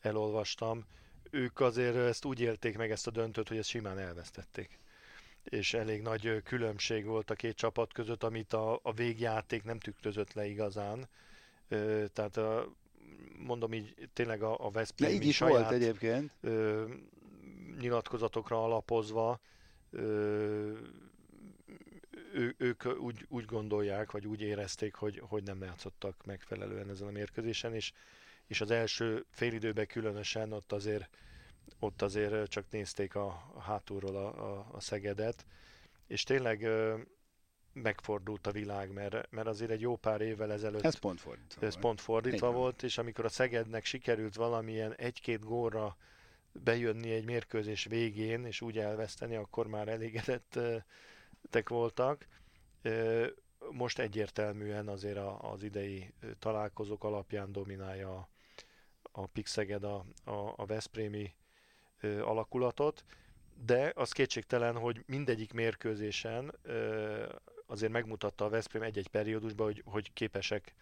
elolvastam. 0.00 0.84
Ők 1.30 1.60
azért 1.60 1.96
ezt 1.96 2.24
úgy 2.24 2.40
élték 2.40 2.76
meg 2.76 2.90
ezt 2.90 3.06
a 3.06 3.10
döntőt, 3.10 3.48
hogy 3.48 3.56
ezt 3.56 3.68
simán 3.68 3.98
elvesztették. 3.98 4.78
És 5.44 5.74
elég 5.74 6.02
nagy 6.02 6.42
különbség 6.42 7.04
volt 7.04 7.30
a 7.30 7.34
két 7.34 7.56
csapat 7.56 7.92
között, 7.92 8.22
amit 8.22 8.52
a, 8.52 8.80
a 8.82 8.92
végjáték 8.92 9.62
nem 9.62 9.78
tükrözött 9.78 10.32
le 10.32 10.46
igazán. 10.46 11.08
Tehát 12.12 12.36
a, 12.36 12.72
mondom 13.38 13.74
így, 13.74 14.08
tényleg 14.12 14.42
a, 14.42 14.66
a 14.66 14.70
Veszprém 14.70 15.10
így 15.10 15.26
is 15.26 15.36
saját, 15.36 15.60
volt 15.60 15.72
egyébként. 15.72 16.32
Ö, 16.40 16.84
nyilatkozatokra 17.78 18.64
alapozva 18.64 19.40
ö, 19.90 20.72
ő, 22.38 22.54
ők 22.58 22.84
úgy, 23.00 23.26
úgy 23.28 23.44
gondolják, 23.44 24.10
vagy 24.10 24.26
úgy 24.26 24.40
érezték, 24.40 24.94
hogy, 24.94 25.22
hogy 25.28 25.42
nem 25.42 25.62
játszottak 25.62 26.24
megfelelően 26.24 26.90
ezen 26.90 27.08
a 27.08 27.10
mérkőzésen, 27.10 27.74
és, 27.74 27.92
és 28.46 28.60
az 28.60 28.70
első 28.70 29.24
félidőben 29.30 29.86
különösen 29.86 30.52
ott 30.52 30.72
azért, 30.72 31.08
ott 31.78 32.02
azért 32.02 32.48
csak 32.50 32.64
nézték 32.70 33.14
a, 33.14 33.26
a 33.54 33.60
hátulról 33.60 34.16
a, 34.16 34.56
a, 34.56 34.68
a 34.72 34.80
Szegedet, 34.80 35.46
és 36.06 36.22
tényleg 36.22 36.68
megfordult 37.72 38.46
a 38.46 38.52
világ, 38.52 38.92
mert, 38.92 39.30
mert 39.30 39.46
azért 39.46 39.70
egy 39.70 39.80
jó 39.80 39.96
pár 39.96 40.20
évvel 40.20 40.52
ezelőtt 40.52 40.84
ez 40.84 40.98
pont 40.98 41.20
fordítva, 41.20 41.66
ez 41.66 41.78
pont 41.78 42.00
fordítva 42.00 42.52
volt, 42.52 42.82
és 42.82 42.98
amikor 42.98 43.24
a 43.24 43.28
Szegednek 43.28 43.84
sikerült 43.84 44.34
valamilyen 44.34 44.94
egy-két 44.94 45.44
górra 45.44 45.96
bejönni 46.52 47.10
egy 47.10 47.24
mérkőzés 47.24 47.84
végén, 47.84 48.44
és 48.44 48.60
úgy 48.60 48.78
elveszteni, 48.78 49.36
akkor 49.36 49.66
már 49.66 49.88
elégedettek 51.48 51.68
voltak. 51.68 52.26
Most 53.70 53.98
egyértelműen 53.98 54.88
azért 54.88 55.18
az 55.40 55.62
idei 55.62 56.12
találkozók 56.38 57.04
alapján 57.04 57.52
dominálja 57.52 58.28
a 59.12 59.26
Pixeged 59.26 59.84
a, 59.84 60.04
a, 60.24 60.52
a 60.56 60.66
Veszprémi 60.66 61.34
alakulatot, 62.02 63.04
de 63.64 63.92
az 63.94 64.12
kétségtelen, 64.12 64.76
hogy 64.76 65.02
mindegyik 65.06 65.52
mérkőzésen 65.52 66.54
azért 67.66 67.92
megmutatta 67.92 68.44
a 68.44 68.48
Veszprém 68.48 68.82
egy-egy 68.82 69.08
periódusban, 69.08 69.66
hogy, 69.66 69.82
hogy 69.84 70.12
képesek 70.12 70.74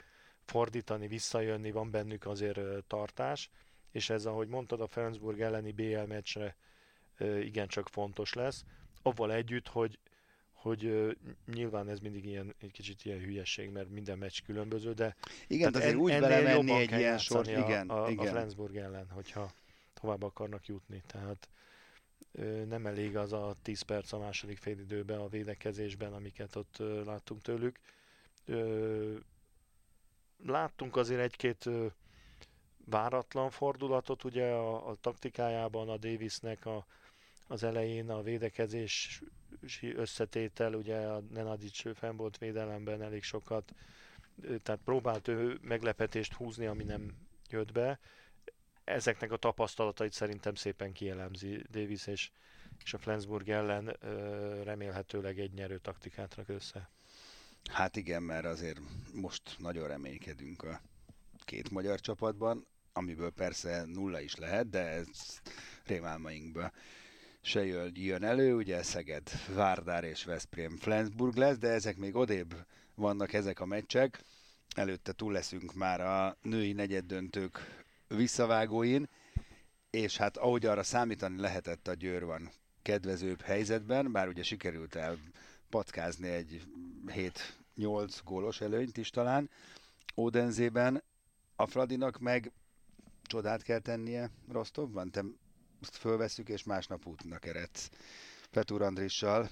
fordítani, 0.44 1.06
visszajönni, 1.06 1.70
van 1.70 1.90
bennük 1.90 2.26
azért 2.26 2.84
tartás, 2.86 3.50
és 3.90 4.10
ez, 4.10 4.26
ahogy 4.26 4.48
mondtad, 4.48 4.80
a 4.80 4.86
Ferencburg 4.86 5.40
elleni 5.40 5.72
BL 5.72 6.06
meccsre 6.06 6.56
igencsak 7.40 7.88
fontos 7.88 8.32
lesz, 8.32 8.64
avval 9.02 9.32
együtt, 9.32 9.68
hogy 9.68 9.98
hogy 10.66 11.16
nyilván 11.54 11.88
ez 11.88 11.98
mindig 11.98 12.24
ilyen, 12.24 12.54
egy 12.60 12.72
kicsit 12.72 13.04
ilyen 13.04 13.18
hülyeség, 13.18 13.70
mert 13.70 13.90
minden 13.90 14.18
meccs 14.18 14.38
különböző, 14.44 14.92
de 14.92 15.16
igen, 15.46 15.74
azért 15.74 15.92
en, 15.92 15.98
úgy 15.98 16.18
belemenni 16.18 16.72
egy 16.72 16.90
ilyen 16.90 17.18
sor, 17.18 17.48
igen, 17.48 17.88
a, 17.88 18.04
a, 18.04 18.10
igen. 18.10 18.26
a 18.26 18.30
Flensburg 18.30 18.76
ellen, 18.76 19.08
hogyha 19.10 19.52
tovább 20.00 20.22
akarnak 20.22 20.66
jutni. 20.66 21.02
Tehát 21.06 21.48
nem 22.68 22.86
elég 22.86 23.16
az 23.16 23.32
a 23.32 23.54
10 23.62 23.80
perc 23.80 24.12
a 24.12 24.18
második 24.18 24.58
félidőben 24.58 25.18
a 25.18 25.28
védekezésben, 25.28 26.12
amiket 26.12 26.56
ott 26.56 26.82
láttunk 27.04 27.42
tőlük. 27.42 27.78
Láttunk 30.46 30.96
azért 30.96 31.20
egy-két 31.20 31.68
váratlan 32.84 33.50
fordulatot 33.50 34.24
ugye 34.24 34.46
a, 34.46 34.88
a 34.88 34.94
taktikájában 34.94 35.88
a 35.88 35.96
Davisnek 35.96 36.66
a, 36.66 36.86
az 37.46 37.62
elején 37.62 38.10
a 38.10 38.22
védekezés 38.22 39.22
összetétel, 39.94 40.74
ugye 40.74 40.96
a 40.96 41.20
Nenadic 41.20 41.96
fenn 41.98 42.16
volt 42.16 42.38
védelemben 42.38 43.02
elég 43.02 43.22
sokat, 43.22 43.72
tehát 44.62 44.80
próbált 44.84 45.28
ő 45.28 45.58
meglepetést 45.62 46.32
húzni, 46.32 46.66
ami 46.66 46.84
nem 46.84 47.14
jött 47.50 47.72
be 47.72 47.98
ezeknek 48.86 49.32
a 49.32 49.36
tapasztalatait 49.36 50.12
szerintem 50.12 50.54
szépen 50.54 50.92
kielemzi 50.92 51.62
Davis, 51.70 52.06
és, 52.06 52.30
és 52.84 52.94
a 52.94 52.98
Flensburg 52.98 53.48
ellen 53.48 53.96
remélhetőleg 54.64 55.38
egy 55.38 55.52
nyerő 55.52 55.78
taktikát 55.78 56.34
rak 56.34 56.48
össze. 56.48 56.90
Hát 57.70 57.96
igen, 57.96 58.22
mert 58.22 58.44
azért 58.44 58.80
most 59.12 59.42
nagyon 59.58 59.88
reménykedünk 59.88 60.62
a 60.62 60.80
két 61.44 61.70
magyar 61.70 62.00
csapatban, 62.00 62.66
amiből 62.92 63.30
persze 63.30 63.84
nulla 63.84 64.20
is 64.20 64.34
lehet, 64.34 64.68
de 64.68 64.78
ez 64.78 65.40
rémálmainkba 65.84 66.70
se 67.46 67.64
jön, 67.64 67.92
jön 67.94 68.24
elő, 68.24 68.54
ugye 68.54 68.82
Szeged, 68.82 69.30
Várdár 69.54 70.04
és 70.04 70.24
Veszprém 70.24 70.76
Flensburg 70.76 71.36
lesz, 71.36 71.58
de 71.58 71.68
ezek 71.68 71.96
még 71.96 72.14
odébb 72.16 72.54
vannak 72.94 73.32
ezek 73.32 73.60
a 73.60 73.66
meccsek. 73.66 74.20
Előtte 74.74 75.12
túl 75.12 75.32
leszünk 75.32 75.74
már 75.74 76.00
a 76.00 76.36
női 76.42 76.72
negyeddöntők 76.72 77.84
visszavágóin, 78.08 79.08
és 79.90 80.16
hát 80.16 80.36
ahogy 80.36 80.66
arra 80.66 80.82
számítani 80.82 81.40
lehetett, 81.40 81.88
a 81.88 81.94
Győr 81.94 82.24
van 82.24 82.50
kedvezőbb 82.82 83.40
helyzetben, 83.40 84.12
bár 84.12 84.28
ugye 84.28 84.42
sikerült 84.42 84.94
el 84.94 85.18
patkázni 85.70 86.28
egy 86.28 86.62
7-8 87.76 88.18
gólos 88.24 88.60
előnyt 88.60 88.96
is 88.96 89.10
talán 89.10 89.50
Ódenzében, 90.16 91.02
a 91.56 91.66
Fradinak 91.66 92.18
meg 92.18 92.52
csodát 93.22 93.62
kell 93.62 93.78
tennie 93.78 94.30
Rostovban, 94.48 95.10
te 95.10 95.24
fölveszük, 95.94 96.48
és 96.48 96.64
másnap 96.64 97.06
útnak 97.06 97.46
eredsz 97.46 97.90
Petúr 98.50 98.82
Andrissal 98.82 99.48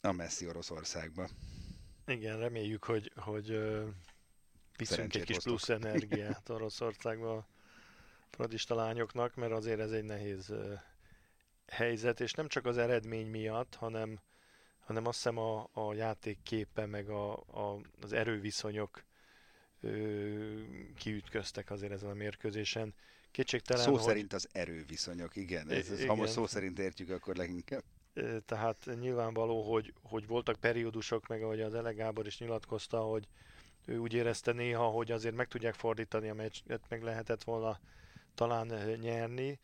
a 0.00 0.12
messzi 0.12 0.48
Oroszországba. 0.48 1.28
Igen, 2.06 2.38
reméljük, 2.38 2.84
hogy, 2.84 3.12
hogy 3.16 3.58
viszünk 4.76 5.14
egy 5.14 5.24
kis 5.24 5.38
plusz 5.38 5.68
energiát 5.68 6.48
Oroszországba 6.48 7.46
fradista 8.30 8.74
lányoknak, 8.74 9.34
mert 9.34 9.52
azért 9.52 9.80
ez 9.80 9.90
egy 9.90 10.04
nehéz 10.04 10.52
helyzet, 11.66 12.20
és 12.20 12.32
nem 12.32 12.48
csak 12.48 12.66
az 12.66 12.78
eredmény 12.78 13.26
miatt, 13.26 13.74
hanem, 13.74 14.20
hanem 14.80 15.06
azt 15.06 15.16
hiszem 15.16 15.38
a, 15.38 15.68
a 15.72 15.94
játék 15.94 16.38
képe, 16.42 16.86
meg 16.86 17.08
a, 17.08 17.32
a, 17.36 17.80
az 18.00 18.12
erőviszonyok 18.12 19.04
ö, 19.80 20.60
kiütköztek 20.96 21.70
azért 21.70 21.92
ezen 21.92 22.10
a 22.10 22.14
mérkőzésen. 22.14 22.94
Kétségtelen, 23.30 23.84
szó 23.84 23.92
hogy... 23.92 24.00
szerint 24.00 24.32
az 24.32 24.48
erőviszonyok, 24.52 25.36
igen. 25.36 25.68
Ez, 25.68 25.90
ez, 25.90 25.98
igen. 25.98 26.08
Ha 26.08 26.14
most 26.14 26.32
szó 26.32 26.46
szerint 26.46 26.78
értjük, 26.78 27.10
akkor 27.10 27.36
leginkább. 27.36 27.82
Tehát 28.44 28.88
nyilvánvaló, 29.00 29.72
hogy, 29.72 29.94
hogy 30.02 30.26
voltak 30.26 30.56
periódusok, 30.56 31.26
meg 31.26 31.42
ahogy 31.42 31.60
az 31.60 31.74
Ele 31.74 31.92
Gábor 31.92 32.26
is 32.26 32.38
nyilatkozta, 32.38 33.00
hogy 33.00 33.28
ő 33.86 33.98
úgy 33.98 34.14
érezte 34.14 34.52
néha, 34.52 34.84
hogy 34.84 35.10
azért 35.10 35.34
meg 35.34 35.48
tudják 35.48 35.74
fordítani 35.74 36.28
a 36.28 36.34
meccset, 36.34 36.82
meg 36.88 37.02
lehetett 37.02 37.44
volna 37.44 37.80
talán 38.34 38.66
nyerni, 39.00 39.58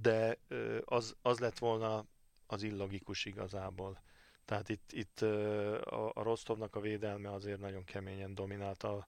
de 0.00 0.38
az, 0.84 1.16
az 1.22 1.38
lett 1.38 1.58
volna 1.58 2.04
az 2.46 2.62
illogikus 2.62 3.24
igazából. 3.24 4.02
Tehát 4.44 4.68
itt, 4.68 4.92
itt 4.92 5.20
a, 5.20 6.10
a 6.14 6.22
Rostovnak 6.22 6.74
a 6.74 6.80
védelme 6.80 7.32
azért 7.32 7.60
nagyon 7.60 7.84
keményen 7.84 8.34
dominálta 8.34 8.92
a 8.92 9.06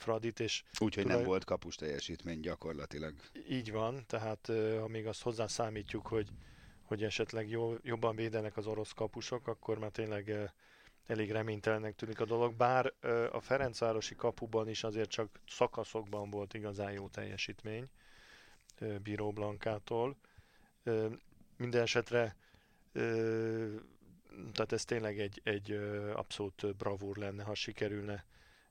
Fradit, 0.00 0.40
és... 0.40 0.62
Úgyhogy 0.78 1.02
tulaj... 1.02 1.18
nem 1.18 1.26
volt 1.26 1.44
kapus 1.44 1.74
teljesítmény 1.74 2.40
gyakorlatilag. 2.40 3.14
Így 3.48 3.72
van, 3.72 4.04
tehát 4.06 4.46
ha 4.80 4.88
még 4.88 5.06
azt 5.06 5.22
hozzá 5.22 5.46
számítjuk, 5.46 6.06
hogy, 6.06 6.28
hogy 6.82 7.02
esetleg 7.02 7.48
jó, 7.48 7.74
jobban 7.82 8.16
védenek 8.16 8.56
az 8.56 8.66
orosz 8.66 8.92
kapusok, 8.92 9.46
akkor 9.46 9.78
már 9.78 9.90
tényleg 9.90 10.52
elég 11.06 11.30
reménytelennek 11.30 11.94
tűnik 11.94 12.20
a 12.20 12.24
dolog, 12.24 12.54
bár 12.54 12.92
a 13.32 13.40
Ferencvárosi 13.40 14.14
kapuban 14.14 14.68
is 14.68 14.84
azért 14.84 15.10
csak 15.10 15.40
szakaszokban 15.48 16.30
volt 16.30 16.54
igazán 16.54 16.92
jó 16.92 17.08
teljesítmény, 17.08 17.88
Bíró 19.02 19.32
Blankától. 19.32 20.16
Minden 21.56 21.82
esetre 21.82 22.36
tehát 24.52 24.72
ez 24.72 24.84
tényleg 24.84 25.18
egy, 25.18 25.40
egy 25.44 25.72
abszolút 26.14 26.76
bravúr 26.76 27.16
lenne, 27.16 27.42
ha 27.42 27.54
sikerülne 27.54 28.24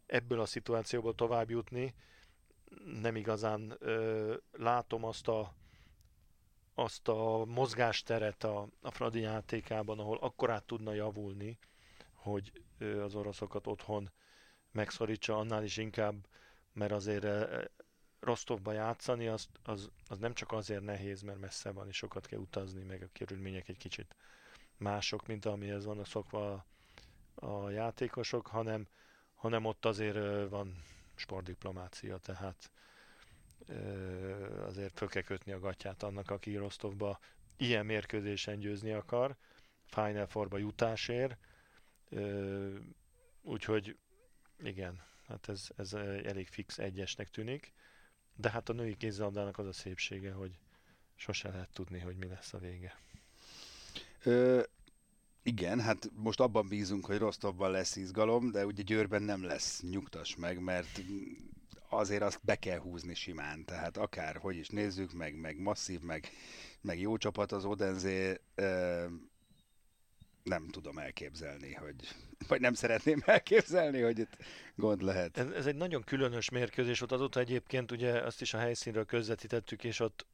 ebből 0.09 0.39
a 0.39 0.45
szituációból 0.45 1.15
tovább 1.15 1.49
jutni. 1.49 1.93
Nem 3.01 3.15
igazán 3.15 3.77
látom 4.51 5.03
azt 5.03 5.27
a, 5.27 5.53
azt 6.73 7.07
a 7.07 7.45
mozgásteret 7.45 8.43
a, 8.43 8.67
a 8.81 8.91
Fradi 8.91 9.19
játékában, 9.19 9.99
ahol 9.99 10.17
akkor 10.17 10.49
át 10.49 10.65
tudna 10.65 10.93
javulni, 10.93 11.59
hogy 12.13 12.51
az 12.79 13.15
oroszokat 13.15 13.67
otthon 13.67 14.11
megszorítsa, 14.71 15.37
annál 15.37 15.63
is 15.63 15.77
inkább, 15.77 16.27
mert 16.73 16.91
azért 16.91 17.27
Rostovba 18.19 18.71
játszani, 18.71 19.27
az, 19.27 19.47
az, 19.63 19.89
az 20.07 20.17
nem 20.17 20.33
csak 20.33 20.51
azért 20.51 20.83
nehéz, 20.83 21.21
mert 21.21 21.39
messze 21.39 21.71
van, 21.71 21.87
és 21.87 21.95
sokat 21.95 22.25
kell 22.25 22.39
utazni, 22.39 22.83
meg 22.83 23.01
a 23.01 23.09
körülmények 23.13 23.69
egy 23.69 23.77
kicsit 23.77 24.15
mások, 24.77 25.27
mint 25.27 25.45
amihez 25.45 25.85
vannak 25.85 26.05
szokva 26.05 26.51
a, 26.53 27.45
a 27.45 27.69
játékosok, 27.69 28.47
hanem, 28.47 28.87
hanem 29.39 29.65
ott 29.65 29.85
azért 29.85 30.49
van 30.49 30.83
sportdiplomácia, 31.15 32.17
tehát 32.17 32.71
azért 34.65 34.97
föl 34.97 35.07
kell 35.07 35.21
kötni 35.21 35.51
a 35.51 35.59
gatyát 35.59 36.03
annak, 36.03 36.29
aki 36.29 36.55
Rostovba 36.55 37.19
ilyen 37.57 37.85
mérkőzésen 37.85 38.59
győzni 38.59 38.91
akar, 38.91 39.35
Final 39.85 40.27
Fourba 40.27 40.57
jutásért, 40.57 41.37
úgyhogy 43.41 43.97
igen, 44.63 45.03
hát 45.27 45.49
ez, 45.49 45.67
ez 45.77 45.93
elég 46.23 46.47
fix 46.47 46.77
egyesnek 46.77 47.29
tűnik, 47.29 47.73
de 48.35 48.49
hát 48.49 48.69
a 48.69 48.73
női 48.73 48.97
kézzelabdának 48.97 49.57
az 49.57 49.65
a 49.67 49.73
szépsége, 49.73 50.31
hogy 50.31 50.59
sose 51.15 51.49
lehet 51.49 51.73
tudni, 51.73 51.99
hogy 51.99 52.15
mi 52.15 52.27
lesz 52.27 52.53
a 52.53 52.57
vége. 52.57 52.99
Igen, 55.49 55.79
hát 55.79 56.09
most 56.15 56.39
abban 56.39 56.67
bízunk, 56.67 57.05
hogy 57.05 57.17
Rostovban 57.17 57.71
lesz 57.71 57.95
izgalom, 57.95 58.51
de 58.51 58.65
ugye 58.65 58.83
Győrben 58.83 59.21
nem 59.21 59.43
lesz 59.43 59.81
nyugtas 59.81 60.35
meg, 60.35 60.59
mert 60.59 61.01
azért 61.89 62.21
azt 62.21 62.39
be 62.43 62.55
kell 62.55 62.77
húzni 62.77 63.13
simán, 63.13 63.65
tehát 63.65 63.97
akár 63.97 64.35
hogy 64.35 64.55
is 64.55 64.67
nézzük, 64.67 65.13
meg, 65.13 65.39
meg 65.39 65.59
masszív, 65.59 65.99
meg, 65.99 66.29
meg 66.81 66.99
jó 66.99 67.17
csapat 67.17 67.51
az 67.51 67.65
Odenzé, 67.65 68.39
nem 70.43 70.67
tudom 70.71 70.97
elképzelni, 70.97 71.73
hogy, 71.73 71.95
vagy 72.47 72.61
nem 72.61 72.73
szeretném 72.73 73.21
elképzelni, 73.25 74.01
hogy 74.01 74.19
itt 74.19 74.37
gond 74.75 75.01
lehet. 75.01 75.37
Ez, 75.37 75.49
ez 75.49 75.65
egy 75.65 75.75
nagyon 75.75 76.03
különös 76.03 76.49
mérkőzés 76.49 76.99
volt. 76.99 77.11
Azóta 77.11 77.39
egyébként 77.39 77.91
ugye 77.91 78.11
azt 78.11 78.41
is 78.41 78.53
a 78.53 78.57
helyszínről 78.57 79.05
közvetítettük, 79.05 79.83
és 79.83 79.99
ott, 79.99 80.25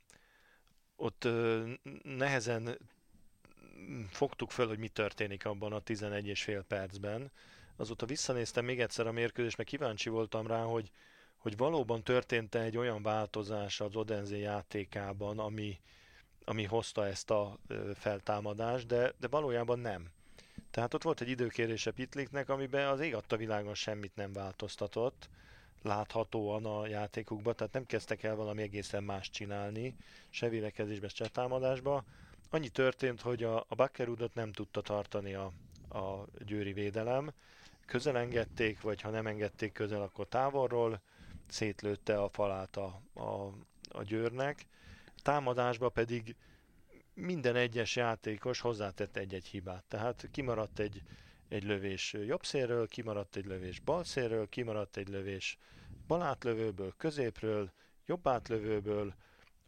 ott 0.95 1.27
nehezen 2.03 2.77
fogtuk 4.09 4.51
föl, 4.51 4.67
hogy 4.67 4.77
mi 4.77 4.87
történik 4.87 5.45
abban 5.45 5.73
a 5.73 5.79
11 5.79 6.27
és 6.27 6.43
fél 6.43 6.63
percben. 6.63 7.31
Azóta 7.75 8.05
visszanéztem 8.05 8.65
még 8.65 8.79
egyszer 8.79 9.07
a 9.07 9.11
mérkőzést, 9.11 9.57
meg 9.57 9.65
kíváncsi 9.65 10.09
voltam 10.09 10.47
rá, 10.47 10.61
hogy, 10.61 10.91
hogy 11.37 11.57
valóban 11.57 12.03
történt 12.03 12.55
egy 12.55 12.77
olyan 12.77 13.01
változás 13.01 13.79
az 13.79 13.95
Odense 13.95 14.37
játékában, 14.37 15.39
ami, 15.39 15.79
ami 16.45 16.63
hozta 16.63 17.07
ezt 17.07 17.29
a 17.29 17.57
feltámadást, 17.95 18.87
de, 18.87 19.13
de 19.19 19.27
valójában 19.27 19.79
nem. 19.79 20.09
Tehát 20.71 20.93
ott 20.93 21.03
volt 21.03 21.21
egy 21.21 21.29
időkérése 21.29 21.91
Pitliknek, 21.91 22.49
amiben 22.49 22.87
az 22.87 22.99
ég 22.99 23.15
adta 23.15 23.37
világon 23.37 23.73
semmit 23.73 24.15
nem 24.15 24.33
változtatott, 24.33 25.29
láthatóan 25.81 26.65
a 26.65 26.87
játékukban, 26.87 27.55
tehát 27.55 27.73
nem 27.73 27.85
kezdtek 27.85 28.23
el 28.23 28.35
valami 28.35 28.61
egészen 28.61 29.03
más 29.03 29.29
csinálni, 29.29 29.95
se 30.29 30.49
védekezésbe, 30.49 31.07
se 31.07 31.27
támadásba. 31.27 32.03
Annyi 32.55 32.69
történt, 32.69 33.21
hogy 33.21 33.43
a, 33.43 33.65
a 33.67 33.75
Bakkerudot 33.75 34.33
nem 34.33 34.51
tudta 34.51 34.81
tartani 34.81 35.33
a, 35.33 35.51
a 35.89 36.25
győri 36.45 36.73
védelem, 36.73 37.33
közel 37.85 38.17
engedték, 38.17 38.81
vagy 38.81 39.01
ha 39.01 39.09
nem 39.09 39.27
engedték 39.27 39.71
közel, 39.71 40.01
akkor 40.01 40.27
távolról, 40.27 41.01
szétlőtte 41.47 42.21
a 42.21 42.29
falát 42.29 42.77
a, 42.77 43.01
a, 43.13 43.31
a 43.89 44.03
győrnek, 44.03 44.65
támadásba 45.21 45.89
pedig 45.89 46.35
minden 47.13 47.55
egyes 47.55 47.95
játékos 47.95 48.59
hozzátett 48.59 49.17
egy-egy 49.17 49.45
hibát. 49.45 49.83
Tehát 49.87 50.27
kimaradt 50.31 50.79
egy, 50.79 51.01
egy 51.47 51.63
lövés 51.63 52.13
jobb 52.13 52.43
szélről, 52.45 52.87
kimaradt 52.87 53.35
egy 53.35 53.45
lövés 53.45 53.79
bal 53.79 54.03
szélről, 54.03 54.49
kimaradt 54.49 54.97
egy 54.97 55.07
lövés 55.07 55.57
bal 56.07 56.21
átlövőből, 56.21 56.93
középről, 56.97 57.71
jobb 58.05 58.27
átlövőből, 58.27 59.15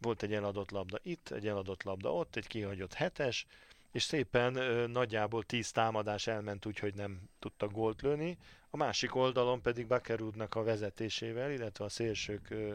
volt 0.00 0.22
egy 0.22 0.32
eladott 0.32 0.70
labda 0.70 0.98
itt, 1.02 1.30
egy 1.30 1.46
eladott 1.46 1.82
labda 1.82 2.14
ott, 2.14 2.36
egy 2.36 2.46
kihagyott 2.46 2.94
hetes, 2.94 3.46
és 3.92 4.02
szépen 4.02 4.56
ö, 4.56 4.86
nagyjából 4.86 5.42
tíz 5.42 5.70
támadás 5.70 6.26
elment 6.26 6.66
úgy, 6.66 6.78
hogy 6.78 6.94
nem 6.94 7.20
tudta 7.38 7.68
gólt 7.68 8.02
lőni. 8.02 8.38
A 8.70 8.76
másik 8.76 9.14
oldalon 9.14 9.62
pedig 9.62 9.86
Bakerudnak 9.86 10.54
a 10.54 10.62
vezetésével, 10.62 11.50
illetve 11.50 11.84
a 11.84 11.88
szélsők 11.88 12.50
ö, 12.50 12.74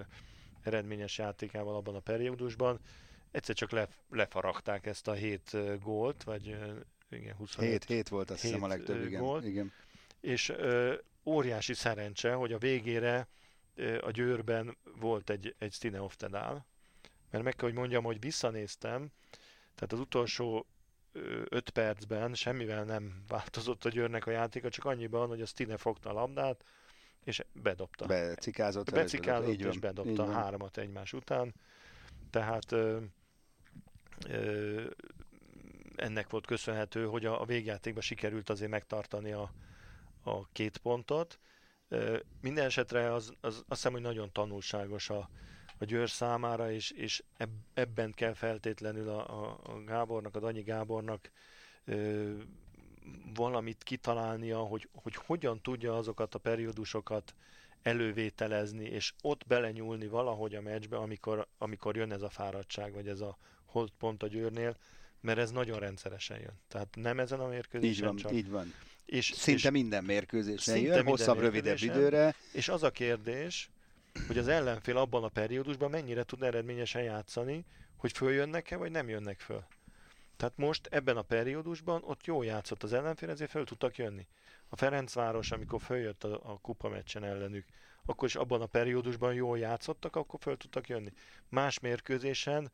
eredményes 0.63 1.17
játékával 1.17 1.75
abban 1.75 1.95
a 1.95 1.99
periódusban 1.99 2.79
egyszer 3.31 3.55
csak 3.55 3.71
le, 3.71 3.87
lefaragták 4.09 4.85
ezt 4.85 5.07
a 5.07 5.13
hét 5.13 5.57
gólt, 5.81 6.23
vagy 6.23 6.57
igen, 7.09 7.35
27. 7.35 7.69
7, 7.69 7.83
7 7.83 8.09
volt 8.09 8.29
azt 8.29 8.41
hiszem 8.41 8.63
a 8.63 8.67
legtöbb, 8.67 9.05
igen. 9.05 9.21
Gólt, 9.21 9.45
igen. 9.45 9.71
És 10.21 10.49
ö, 10.49 10.93
óriási 11.25 11.73
szerencse, 11.73 12.33
hogy 12.33 12.53
a 12.53 12.57
végére 12.57 13.27
ö, 13.75 14.01
a 14.01 14.11
Győrben 14.11 14.77
volt 14.99 15.29
egy, 15.29 15.55
egy 15.57 15.73
Stine 15.73 16.01
Oftedál, 16.01 16.65
mert 17.33 17.43
meg 17.43 17.55
kell, 17.55 17.67
hogy 17.67 17.77
mondjam, 17.77 18.03
hogy 18.03 18.19
visszanéztem, 18.19 19.11
tehát 19.75 19.93
az 19.93 19.99
utolsó 19.99 20.67
öt 21.49 21.69
percben 21.69 22.33
semmivel 22.33 22.83
nem 22.83 23.23
változott 23.27 23.85
a 23.85 23.89
Győrnek 23.89 24.27
a 24.27 24.31
játéka, 24.31 24.69
csak 24.69 24.85
annyiban, 24.85 25.27
hogy 25.27 25.41
a 25.41 25.45
Stine 25.45 25.77
fogta 25.77 26.09
a 26.09 26.13
labdát, 26.13 26.63
és 27.23 27.43
bedobta. 27.53 28.05
Becikázott. 28.05 28.91
Becikázott, 28.91 29.59
és 29.59 29.65
van, 29.65 29.77
bedobta 29.79 30.31
háromat 30.31 30.77
egymás 30.77 31.13
után. 31.13 31.53
Tehát 32.29 32.71
ö, 32.71 32.99
ö, 34.27 34.83
ennek 35.95 36.29
volt 36.29 36.45
köszönhető, 36.45 37.05
hogy 37.05 37.25
a, 37.25 37.41
a 37.41 37.45
végjátékban 37.45 38.01
sikerült 38.01 38.49
azért 38.49 38.71
megtartani 38.71 39.31
a, 39.31 39.53
a 40.23 40.47
két 40.47 40.77
pontot. 40.77 41.39
Ö, 41.87 42.17
minden 42.41 42.65
esetre 42.65 43.13
az, 43.13 43.33
az, 43.41 43.55
azt 43.55 43.65
hiszem, 43.67 43.91
hogy 43.91 44.01
nagyon 44.01 44.31
tanulságos 44.31 45.09
a, 45.09 45.29
a 45.83 45.85
Győr 45.85 46.09
számára, 46.09 46.71
és, 46.71 46.91
és 46.91 47.23
ebben 47.73 48.11
kell 48.11 48.33
feltétlenül 48.33 49.09
a, 49.09 49.43
a, 49.43 49.59
a 49.63 49.83
Gábornak, 49.83 50.35
a 50.35 50.39
Danyi 50.39 50.61
Gábornak 50.61 51.31
ö, 51.85 52.31
valamit 53.35 53.83
kitalálnia, 53.83 54.57
hogy, 54.57 54.89
hogy 54.93 55.15
hogyan 55.15 55.61
tudja 55.61 55.97
azokat 55.97 56.35
a 56.35 56.39
periódusokat 56.39 57.35
elővételezni, 57.81 58.85
és 58.85 59.13
ott 59.21 59.47
belenyúlni 59.47 60.07
valahogy 60.07 60.55
a 60.55 60.61
meccsbe, 60.61 60.97
amikor, 60.97 61.47
amikor 61.57 61.95
jön 61.95 62.11
ez 62.11 62.21
a 62.21 62.29
fáradtság, 62.29 62.93
vagy 62.93 63.07
ez 63.07 63.21
a 63.21 63.37
holt 63.65 63.93
pont 63.97 64.23
a 64.23 64.27
győrnél, 64.27 64.77
mert 65.21 65.39
ez 65.39 65.51
nagyon 65.51 65.79
rendszeresen 65.79 66.39
jön. 66.39 66.59
Tehát 66.67 66.87
nem 66.95 67.19
ezen 67.19 67.39
a 67.39 67.47
mérkőzésen 67.47 67.93
így 67.93 68.03
van, 68.03 68.15
csak. 68.15 68.31
Így 68.31 68.49
van. 68.49 68.73
És, 69.05 69.31
szinte 69.35 69.67
és 69.67 69.73
minden 69.73 70.03
mérkőzésen 70.03 70.73
szinte 70.73 70.79
jön, 70.79 70.93
minden 70.93 71.05
hosszabb, 71.05 71.39
rövidebb 71.39 71.81
időre. 71.81 72.35
És 72.51 72.69
az 72.69 72.83
a 72.83 72.91
kérdés, 72.91 73.69
hogy 74.27 74.37
az 74.37 74.47
ellenfél 74.47 74.97
abban 74.97 75.23
a 75.23 75.29
periódusban 75.29 75.89
mennyire 75.89 76.23
tud 76.23 76.43
eredményesen 76.43 77.03
játszani, 77.03 77.65
hogy 77.95 78.11
följönnek-e, 78.11 78.77
vagy 78.77 78.91
nem 78.91 79.09
jönnek 79.09 79.39
föl. 79.39 79.63
Tehát 80.37 80.57
most 80.57 80.87
ebben 80.87 81.17
a 81.17 81.21
periódusban 81.21 82.01
ott 82.05 82.25
jó 82.25 82.43
játszott 82.43 82.83
az 82.83 82.93
ellenfél, 82.93 83.29
ezért 83.29 83.49
föl 83.49 83.65
tudtak 83.65 83.97
jönni. 83.97 84.27
A 84.69 84.75
Ferencváros, 84.75 85.51
amikor 85.51 85.81
följött 85.81 86.23
a, 86.23 86.51
a 86.51 86.57
kupa 86.61 86.89
meccsen 86.89 87.23
ellenük, 87.23 87.65
akkor 88.05 88.27
is 88.27 88.35
abban 88.35 88.61
a 88.61 88.65
periódusban 88.65 89.33
jól 89.33 89.57
játszottak, 89.57 90.15
akkor 90.15 90.39
föl 90.39 90.57
tudtak 90.57 90.87
jönni. 90.87 91.13
Más 91.49 91.79
mérkőzésen 91.79 92.71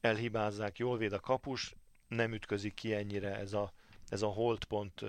elhibázzák, 0.00 0.78
jól 0.78 0.96
véd 0.96 1.12
a 1.12 1.20
kapus, 1.20 1.74
nem 2.08 2.32
ütközik 2.32 2.74
ki 2.74 2.94
ennyire 2.94 3.36
ez 3.36 3.52
a, 3.52 3.72
ez 4.08 4.22
a 4.22 4.26
holdpont 4.26 5.00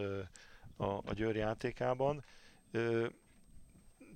a, 0.77 0.97
a 0.97 1.13
Győr 1.13 1.35
játékában. 1.35 2.23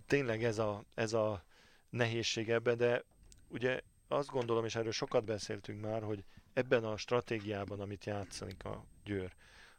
Tényleg 0.08 0.44
ez 0.44 0.58
a, 0.58 0.84
ez 0.94 1.14
a 1.14 1.44
nehézség 1.90 2.50
ebben, 2.50 2.78
de 2.78 3.04
ugye 3.48 3.82
azt 4.08 4.30
gondolom, 4.30 4.66
és 4.66 4.76
erről 4.76 4.92
sokat 4.92 5.24
beszéltünk 5.24 5.82
már, 5.82 6.04
hogy 6.04 6.24
ebben 6.54 6.84
a 6.84 6.98
stratégiában, 6.98 7.80
amit 7.80 8.06
játszanik 8.06 8.64
a 8.66 8.86
Győr, 9.04 9.36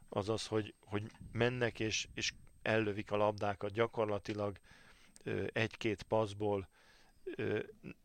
az 0.09 0.29
az, 0.29 0.47
hogy, 0.47 0.73
hogy 0.85 1.11
mennek 1.31 1.79
és, 1.79 2.07
és 2.13 2.33
ellövik 2.61 3.11
a 3.11 3.17
labdákat. 3.17 3.71
Gyakorlatilag 3.71 4.57
egy-két 5.53 6.03
paszból, 6.03 6.69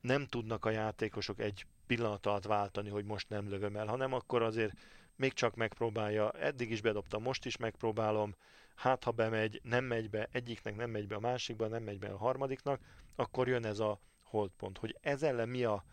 nem 0.01 0.27
tudnak 0.27 0.65
a 0.65 0.71
játékosok 0.71 1.41
egy 1.41 1.67
pillanat 1.87 2.27
alatt 2.27 2.45
váltani, 2.45 2.89
hogy 2.89 3.05
most 3.05 3.29
nem 3.29 3.49
lövöm 3.49 3.77
el, 3.77 3.87
hanem 3.87 4.13
akkor 4.13 4.43
azért 4.43 4.73
még 5.17 5.33
csak 5.33 5.55
megpróbálja, 5.55 6.31
eddig 6.31 6.71
is 6.71 6.81
bedobtam, 6.81 7.23
most 7.23 7.45
is 7.45 7.57
megpróbálom, 7.57 8.35
hát 8.75 9.05
ha 9.05 9.11
bemegy, 9.11 9.61
nem 9.63 9.85
megy 9.85 10.11
be, 10.11 10.29
egyiknek 10.33 10.77
nem 10.77 10.91
megy 10.91 11.07
be 11.07 11.15
a 11.15 11.21
másikba, 11.21 11.67
nem 11.67 11.83
megy 11.83 11.99
be 11.99 12.09
a 12.09 12.17
harmadiknak, 12.17 12.81
akkor 13.15 13.49
jön 13.49 13.65
ez 13.65 13.79
a 13.79 14.01
holdpont. 14.23 14.79
Hogy 14.79 14.97
ez 15.01 15.23
ellen 15.23 15.49
mi 15.49 15.65
a, 15.65 15.85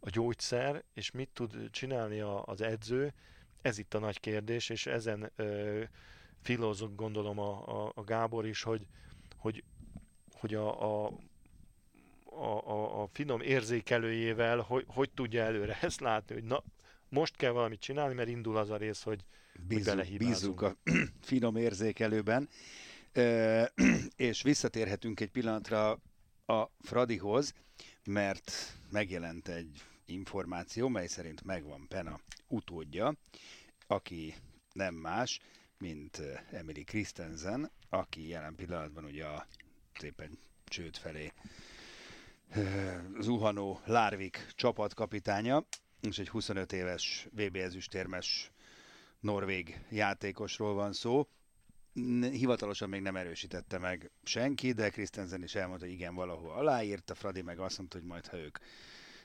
a 0.00 0.10
gyógyszer, 0.10 0.84
és 0.94 1.10
mit 1.10 1.30
tud 1.32 1.70
csinálni 1.70 2.20
a, 2.20 2.42
az 2.44 2.60
edző, 2.60 3.12
ez 3.62 3.78
itt 3.78 3.94
a 3.94 3.98
nagy 3.98 4.20
kérdés, 4.20 4.68
és 4.68 4.86
ezen 4.86 5.30
ö, 5.36 5.82
filózok 6.42 6.94
gondolom 6.94 7.38
a, 7.38 7.84
a, 7.84 7.92
a 7.94 8.04
Gábor 8.04 8.46
is, 8.46 8.62
hogy, 8.62 8.86
hogy, 9.36 9.64
hogy 10.32 10.54
a, 10.54 10.82
a, 10.82 11.12
a, 12.24 12.70
a, 12.70 13.02
a 13.02 13.08
finom 13.12 13.40
érzékelőjével 13.40 14.58
hogy, 14.58 14.84
hogy 14.88 15.10
tudja 15.10 15.42
előre 15.42 15.78
ezt 15.80 16.00
látni, 16.00 16.34
hogy 16.34 16.44
na, 16.44 16.62
most 17.12 17.36
kell 17.36 17.50
valamit 17.50 17.80
csinálni, 17.80 18.14
mert 18.14 18.28
indul 18.28 18.56
az 18.56 18.70
a 18.70 18.76
rész, 18.76 19.02
hogy, 19.02 19.24
bízunk, 19.66 20.16
bízunk 20.16 20.60
a 20.60 20.76
finom 21.20 21.56
érzékelőben. 21.56 22.48
és 24.16 24.42
visszatérhetünk 24.42 25.20
egy 25.20 25.30
pillanatra 25.30 25.90
a 26.46 26.64
Fradihoz, 26.80 27.54
mert 28.04 28.52
megjelent 28.90 29.48
egy 29.48 29.82
információ, 30.04 30.88
mely 30.88 31.06
szerint 31.06 31.44
megvan 31.44 31.86
Pena 31.88 32.20
utódja, 32.48 33.14
aki 33.86 34.34
nem 34.72 34.94
más, 34.94 35.40
mint 35.78 36.22
Emily 36.50 36.82
Christensen, 36.84 37.70
aki 37.88 38.28
jelen 38.28 38.54
pillanatban 38.54 39.04
ugye 39.04 39.24
a 39.24 39.46
szépen 39.98 40.38
csőd 40.64 40.96
felé 40.96 41.32
zuhanó 43.20 43.80
Lárvik 43.84 44.46
csapatkapitánya, 44.54 45.64
és 46.08 46.18
egy 46.18 46.28
25 46.28 46.72
éves 46.72 47.28
VB 47.30 47.56
ezüstérmes 47.56 48.50
norvég 49.20 49.80
játékosról 49.90 50.74
van 50.74 50.92
szó. 50.92 51.28
Hivatalosan 52.20 52.88
még 52.88 53.00
nem 53.00 53.16
erősítette 53.16 53.78
meg 53.78 54.10
senki, 54.22 54.72
de 54.72 54.90
Christensen 54.90 55.42
is 55.42 55.54
elmondta, 55.54 55.84
hogy 55.84 55.94
igen, 55.94 56.14
valahol 56.14 56.50
aláírta, 56.50 57.14
Fradi 57.14 57.42
meg 57.42 57.58
azt 57.58 57.78
mondta, 57.78 57.98
hogy 57.98 58.06
majd 58.06 58.26
ha 58.26 58.36
ők 58.36 58.58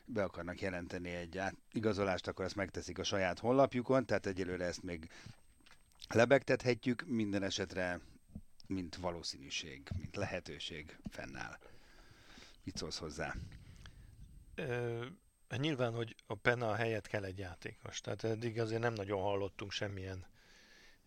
be 0.05 0.23
akarnak 0.23 0.61
jelenteni 0.61 1.09
egy 1.09 1.41
igazolást, 1.71 2.27
akkor 2.27 2.45
ezt 2.45 2.55
megteszik 2.55 2.99
a 2.99 3.03
saját 3.03 3.39
honlapjukon, 3.39 4.05
tehát 4.05 4.25
egyelőre 4.25 4.65
ezt 4.65 4.83
még 4.83 5.09
lebegtethetjük, 6.09 7.03
minden 7.07 7.43
esetre 7.43 7.99
mint 8.67 8.95
valószínűség, 8.95 9.87
mint 9.97 10.15
lehetőség 10.15 10.97
fennáll. 11.09 11.57
Mit 12.63 12.77
szólsz 12.77 12.97
hozzá? 12.97 13.35
Nyilván, 15.55 15.93
hogy 15.93 16.15
a 16.25 16.35
Penna 16.35 16.75
helyett 16.75 17.07
kell 17.07 17.23
egy 17.23 17.37
játékos. 17.37 18.01
Tehát 18.01 18.23
eddig 18.23 18.59
azért 18.59 18.81
nem 18.81 18.93
nagyon 18.93 19.21
hallottunk 19.21 19.71
semmilyen 19.71 20.25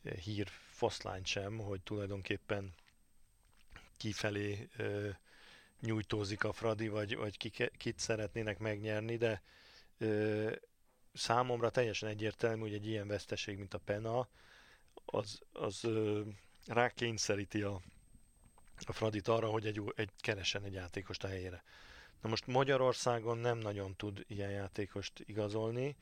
hír 0.03 0.49
foszlányt 0.71 1.27
sem, 1.27 1.59
hogy 1.59 1.81
tulajdonképpen 1.81 2.75
kifelé 3.97 4.69
ö, 4.77 5.09
nyújtózik 5.81 6.45
a 6.45 6.53
Fradi, 6.53 6.89
vagy, 6.89 7.17
vagy 7.17 7.37
ki, 7.37 7.51
kit 7.77 7.99
szeretnének 7.99 8.59
megnyerni, 8.59 9.17
de 9.17 9.43
ö, 9.99 10.53
számomra 11.13 11.71
teljesen 11.71 12.09
egyértelmű, 12.09 12.61
hogy 12.61 12.75
egy 12.75 12.87
ilyen 12.87 13.07
veszteség, 13.07 13.59
mint 13.59 13.75
a 13.75 13.79
Pena, 13.79 14.29
az, 15.05 15.41
az 15.53 15.85
ö, 15.85 16.23
rákényszeríti 16.67 17.63
a, 17.63 17.81
a 18.87 18.93
Fradit 18.93 19.29
arra, 19.29 19.49
hogy 19.49 19.67
egy, 19.67 19.83
egy 19.95 20.11
keresen 20.19 20.65
egy 20.65 20.73
játékost 20.73 21.25
a 21.25 21.29
helyére. 21.29 21.63
Na 22.21 22.29
most 22.29 22.47
Magyarországon 22.47 23.39
nem 23.39 23.59
nagyon 23.59 23.97
tud 23.97 24.25
ilyen 24.29 24.51
játékost 24.51 25.23
igazolni, 25.27 25.97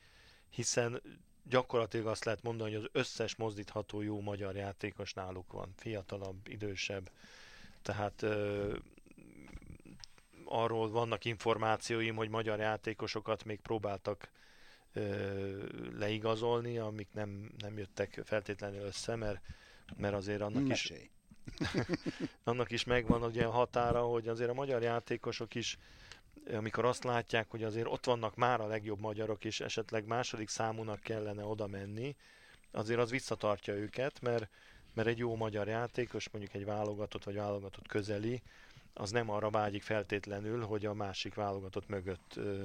hiszen 0.49 1.01
gyakorlatilag 1.43 2.07
azt 2.07 2.25
lehet 2.25 2.43
mondani, 2.43 2.73
hogy 2.73 2.83
az 2.83 2.89
összes 2.91 3.35
mozdítható 3.35 4.01
jó 4.01 4.21
magyar 4.21 4.55
játékos 4.55 5.13
náluk 5.13 5.51
van. 5.51 5.73
Fiatalabb, 5.75 6.47
idősebb. 6.47 7.11
Tehát 7.81 8.21
ö, 8.21 8.75
arról 10.45 10.89
vannak 10.89 11.25
információim, 11.25 12.15
hogy 12.15 12.29
magyar 12.29 12.59
játékosokat 12.59 13.43
még 13.43 13.59
próbáltak 13.59 14.29
ö, 14.93 15.63
leigazolni, 15.97 16.77
amik 16.77 17.07
nem, 17.13 17.51
nem 17.57 17.77
jöttek 17.77 18.21
feltétlenül 18.23 18.81
össze, 18.81 19.15
mert, 19.15 19.41
mert 19.97 20.13
azért 20.13 20.41
annak 20.41 20.67
Mesélj. 20.67 21.01
is 21.01 21.09
annak 22.43 22.71
is 22.71 22.83
megvan 22.83 23.23
ugye 23.23 23.45
a 23.45 23.51
határa, 23.51 24.01
hogy 24.01 24.27
azért 24.27 24.49
a 24.49 24.53
magyar 24.53 24.81
játékosok 24.81 25.55
is 25.55 25.77
amikor 26.53 26.85
azt 26.85 27.03
látják, 27.03 27.49
hogy 27.49 27.63
azért 27.63 27.87
ott 27.87 28.05
vannak 28.05 28.35
már 28.35 28.61
a 28.61 28.67
legjobb 28.67 28.99
magyarok, 28.99 29.45
és 29.45 29.59
esetleg 29.59 30.05
második 30.05 30.49
számúnak 30.49 30.99
kellene 30.99 31.43
oda 31.43 31.67
menni, 31.67 32.15
azért 32.71 32.99
az 32.99 33.09
visszatartja 33.09 33.73
őket, 33.73 34.21
mert, 34.21 34.49
mert 34.93 35.07
egy 35.07 35.17
jó 35.17 35.35
magyar 35.35 35.67
játékos, 35.67 36.29
mondjuk 36.29 36.53
egy 36.53 36.65
válogatott 36.65 37.23
vagy 37.23 37.35
válogatott 37.35 37.87
közeli, 37.87 38.41
az 38.93 39.11
nem 39.11 39.29
arra 39.29 39.49
vágyik 39.49 39.83
feltétlenül, 39.83 40.65
hogy 40.65 40.85
a 40.85 40.93
másik 40.93 41.33
válogatott 41.33 41.87
mögött 41.87 42.33
ö, 42.35 42.63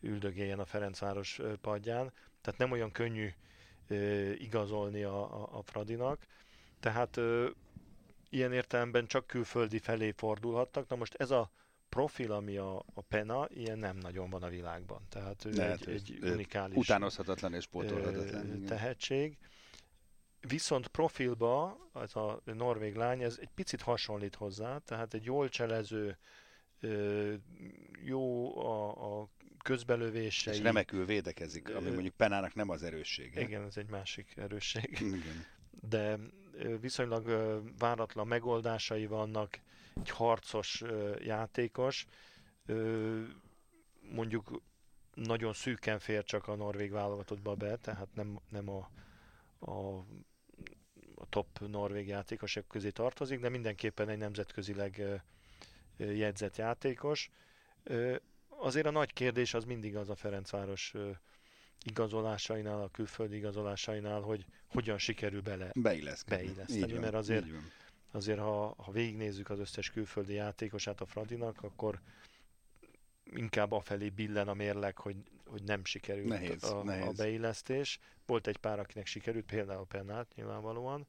üldögéljen 0.00 0.58
a 0.58 0.64
Ferencváros 0.64 1.40
padján. 1.60 2.12
Tehát 2.40 2.58
nem 2.58 2.70
olyan 2.70 2.92
könnyű 2.92 3.32
igazolni 4.38 5.02
a, 5.02 5.42
a, 5.42 5.58
a 5.58 5.62
Fradinak. 5.62 6.26
Tehát 6.80 7.20
ilyen 8.28 8.52
értelemben 8.52 9.06
csak 9.06 9.26
külföldi 9.26 9.78
felé 9.78 10.10
fordulhattak. 10.10 10.88
Na 10.88 10.96
most 10.96 11.14
ez 11.14 11.30
a 11.30 11.50
profil, 11.90 12.32
ami 12.32 12.56
a, 12.56 12.84
a 12.94 13.00
Pena, 13.00 13.48
ilyen 13.48 13.78
nem 13.78 13.96
nagyon 13.96 14.30
van 14.30 14.42
a 14.42 14.48
világban. 14.48 15.06
Tehát 15.08 15.44
ő 15.44 15.50
Lehet, 15.50 15.86
egy, 15.86 16.18
egy 16.20 16.30
unikális 16.30 16.76
utánozhatatlan 16.76 17.54
és 17.54 17.66
pótolhatatlan 17.66 18.64
tehetség. 18.64 19.38
Viszont 20.40 20.88
profilba 20.88 21.78
ez 21.94 22.16
a 22.16 22.42
norvég 22.44 22.94
lány, 22.94 23.22
ez 23.22 23.38
egy 23.40 23.50
picit 23.54 23.80
hasonlít 23.80 24.34
hozzá, 24.34 24.78
tehát 24.78 25.14
egy 25.14 25.24
jól 25.24 25.48
cselező, 25.48 26.18
jó 28.04 28.56
a, 28.66 29.20
a 29.20 29.28
közbelövései. 29.62 30.54
És 30.54 30.60
remekül 30.60 31.04
védekezik, 31.04 31.74
ami 31.74 31.90
mondjuk 31.90 32.14
Penának 32.14 32.54
nem 32.54 32.68
az 32.68 32.82
erőssége. 32.82 33.40
Igen, 33.40 33.62
ez 33.62 33.76
egy 33.76 33.88
másik 33.90 34.36
erősség. 34.36 34.98
Igen. 35.00 35.46
De 35.88 36.18
viszonylag 36.80 37.26
váratlan 37.78 38.26
megoldásai 38.26 39.06
vannak, 39.06 39.60
egy 39.96 40.10
harcos 40.10 40.82
játékos, 41.18 42.06
mondjuk 44.00 44.62
nagyon 45.14 45.52
szűken 45.52 45.98
fér 45.98 46.24
csak 46.24 46.48
a 46.48 46.54
norvég 46.54 46.90
válogatottba 46.90 47.54
be, 47.54 47.76
tehát 47.76 48.08
nem, 48.14 48.38
nem 48.48 48.68
a, 48.68 48.90
a, 49.58 49.96
a 51.14 51.28
top 51.28 51.58
norvég 51.58 52.06
játékosok 52.06 52.68
közé 52.68 52.90
tartozik, 52.90 53.40
de 53.40 53.48
mindenképpen 53.48 54.08
egy 54.08 54.18
nemzetközileg 54.18 55.22
jegyzett 55.96 56.56
játékos. 56.56 57.30
Azért 58.48 58.86
a 58.86 58.90
nagy 58.90 59.12
kérdés 59.12 59.54
az 59.54 59.64
mindig 59.64 59.96
az 59.96 60.10
a 60.10 60.14
Ferencváros 60.14 60.94
igazolásainál, 61.84 62.82
a 62.82 62.88
külföldi 62.88 63.36
igazolásainál, 63.36 64.20
hogy 64.20 64.44
hogyan 64.66 64.98
sikerül 64.98 65.40
bele 65.40 65.70
beilleszteni, 65.74 66.42
beilleszteni 66.42 66.92
mert 66.92 67.14
azért 67.14 67.46
azért 68.10 68.38
ha, 68.38 68.74
ha 68.76 68.92
végignézzük 68.92 69.50
az 69.50 69.58
összes 69.58 69.90
külföldi 69.90 70.32
játékosát 70.32 71.00
a 71.00 71.06
Fradinak, 71.06 71.62
akkor 71.62 72.00
inkább 73.34 73.72
afelé 73.72 74.08
billen 74.08 74.48
a 74.48 74.54
mérleg, 74.54 74.98
hogy, 74.98 75.16
hogy 75.46 75.62
nem 75.62 75.84
sikerült 75.84 76.28
nehéz, 76.28 76.62
a, 76.62 76.82
nehéz. 76.82 77.06
a 77.06 77.12
beillesztés. 77.16 78.00
Volt 78.26 78.46
egy 78.46 78.56
pár, 78.56 78.78
akinek 78.78 79.06
sikerült, 79.06 79.44
például 79.44 79.86
Pennát 79.86 80.34
nyilvánvalóan, 80.34 81.06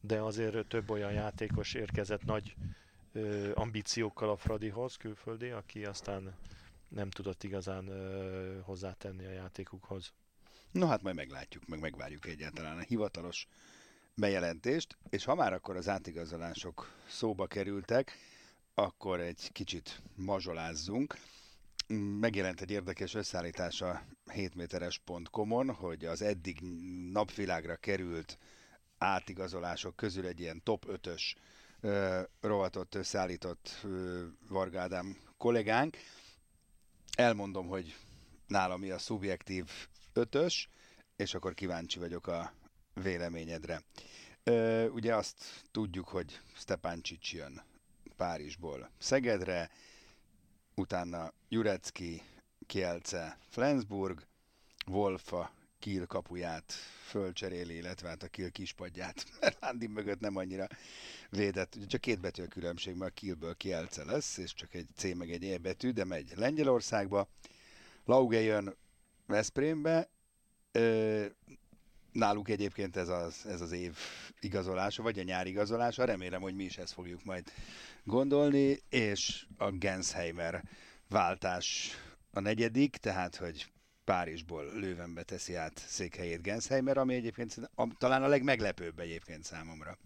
de 0.00 0.20
azért 0.20 0.66
több 0.66 0.90
olyan 0.90 1.12
játékos 1.12 1.74
érkezett 1.74 2.24
nagy 2.24 2.54
ö, 3.12 3.50
ambíciókkal 3.54 4.30
a 4.30 4.36
Fradihoz, 4.36 4.96
külföldi, 4.96 5.50
aki 5.50 5.84
aztán 5.84 6.36
nem 6.94 7.10
tudott 7.10 7.42
igazán 7.42 7.88
ö, 7.88 8.60
hozzátenni 8.60 9.24
a 9.24 9.30
játékukhoz. 9.30 10.12
No 10.70 10.86
hát 10.86 11.02
majd 11.02 11.14
meglátjuk, 11.14 11.66
meg 11.66 11.80
megvárjuk 11.80 12.26
egyáltalán 12.26 12.78
a 12.78 12.80
hivatalos 12.80 13.46
bejelentést, 14.14 14.96
és 15.10 15.24
ha 15.24 15.34
már 15.34 15.52
akkor 15.52 15.76
az 15.76 15.88
átigazolások 15.88 16.90
szóba 17.08 17.46
kerültek, 17.46 18.18
akkor 18.74 19.20
egy 19.20 19.52
kicsit 19.52 20.02
mazsolázzunk. 20.14 21.18
Megjelent 22.20 22.60
egy 22.60 22.70
érdekes 22.70 23.14
összeállítás 23.14 23.80
a 23.80 24.02
7méteres.com-on, 24.26 25.74
hogy 25.74 26.04
az 26.04 26.22
eddig 26.22 26.60
napvilágra 27.12 27.76
került 27.76 28.38
átigazolások 28.98 29.96
közül 29.96 30.26
egy 30.26 30.40
ilyen 30.40 30.62
top 30.62 30.86
5-ös 30.88 31.34
rovatot 32.40 32.94
összeállított 32.94 33.86
Varga 34.48 34.80
Ádám 34.80 35.16
kollégánk. 35.36 35.96
Elmondom, 37.16 37.66
hogy 37.66 37.96
nálam 38.46 38.80
mi 38.80 38.90
a 38.90 38.98
szubjektív 38.98 39.70
ötös, 40.12 40.68
és 41.16 41.34
akkor 41.34 41.54
kíváncsi 41.54 41.98
vagyok 41.98 42.26
a 42.26 42.52
véleményedre. 42.94 43.82
Ö, 44.42 44.88
ugye 44.88 45.14
azt 45.14 45.44
tudjuk, 45.70 46.08
hogy 46.08 46.40
Csics 47.00 47.32
jön 47.32 47.62
Párizsból 48.16 48.90
Szegedre, 48.98 49.70
utána 50.74 51.32
Jurecki, 51.48 52.22
Kielce, 52.66 53.38
Flensburg, 53.48 54.26
Wolfa 54.86 55.52
Kiel 55.84 56.06
kapuját 56.06 56.72
fölcseréli, 57.06 57.76
illetve 57.76 58.08
hát 58.08 58.22
a 58.22 58.28
Kiel 58.28 58.50
kispadját, 58.50 59.26
mert 59.40 59.56
Andi 59.60 59.86
mögött 59.86 60.20
nem 60.20 60.36
annyira 60.36 60.66
védett. 61.30 61.74
Ugye 61.74 61.86
csak 61.86 62.00
két 62.00 62.20
betű 62.20 62.42
a 62.42 62.48
különbség, 62.48 62.94
mert 62.94 63.14
Kielből 63.14 63.54
Kielce 63.56 64.04
lesz, 64.04 64.36
és 64.36 64.54
csak 64.54 64.74
egy 64.74 64.86
C 64.96 65.14
meg 65.14 65.30
egy 65.30 65.44
E 65.44 65.58
betű, 65.58 65.90
de 65.90 66.04
megy 66.04 66.32
Lengyelországba. 66.36 67.28
Lauge 68.04 68.40
jön 68.40 68.76
Veszprémbe, 69.26 70.08
náluk 72.12 72.48
egyébként 72.48 72.96
ez 72.96 73.08
az, 73.08 73.46
ez 73.46 73.60
az 73.60 73.72
év 73.72 73.96
igazolása, 74.40 75.02
vagy 75.02 75.18
a 75.18 75.22
nyári 75.22 75.50
igazolása. 75.50 76.04
Remélem, 76.04 76.40
hogy 76.40 76.54
mi 76.54 76.64
is 76.64 76.78
ezt 76.78 76.92
fogjuk 76.92 77.24
majd 77.24 77.52
gondolni, 78.04 78.82
és 78.88 79.46
a 79.56 79.70
Gensheimer 79.70 80.64
váltás 81.08 81.90
a 82.30 82.40
negyedik, 82.40 82.96
tehát, 82.96 83.36
hogy 83.36 83.72
Párizsból 84.04 84.64
Lővenbe 84.74 85.22
teszi 85.22 85.54
át 85.54 85.78
székhelyét 85.86 86.42
Gensheimer, 86.42 86.96
ami 86.98 87.14
egyébként 87.14 87.56
a, 87.74 87.86
talán 87.98 88.22
a 88.22 88.26
legmeglepőbb 88.28 88.98
egyébként 88.98 89.44
számomra. 89.44 89.98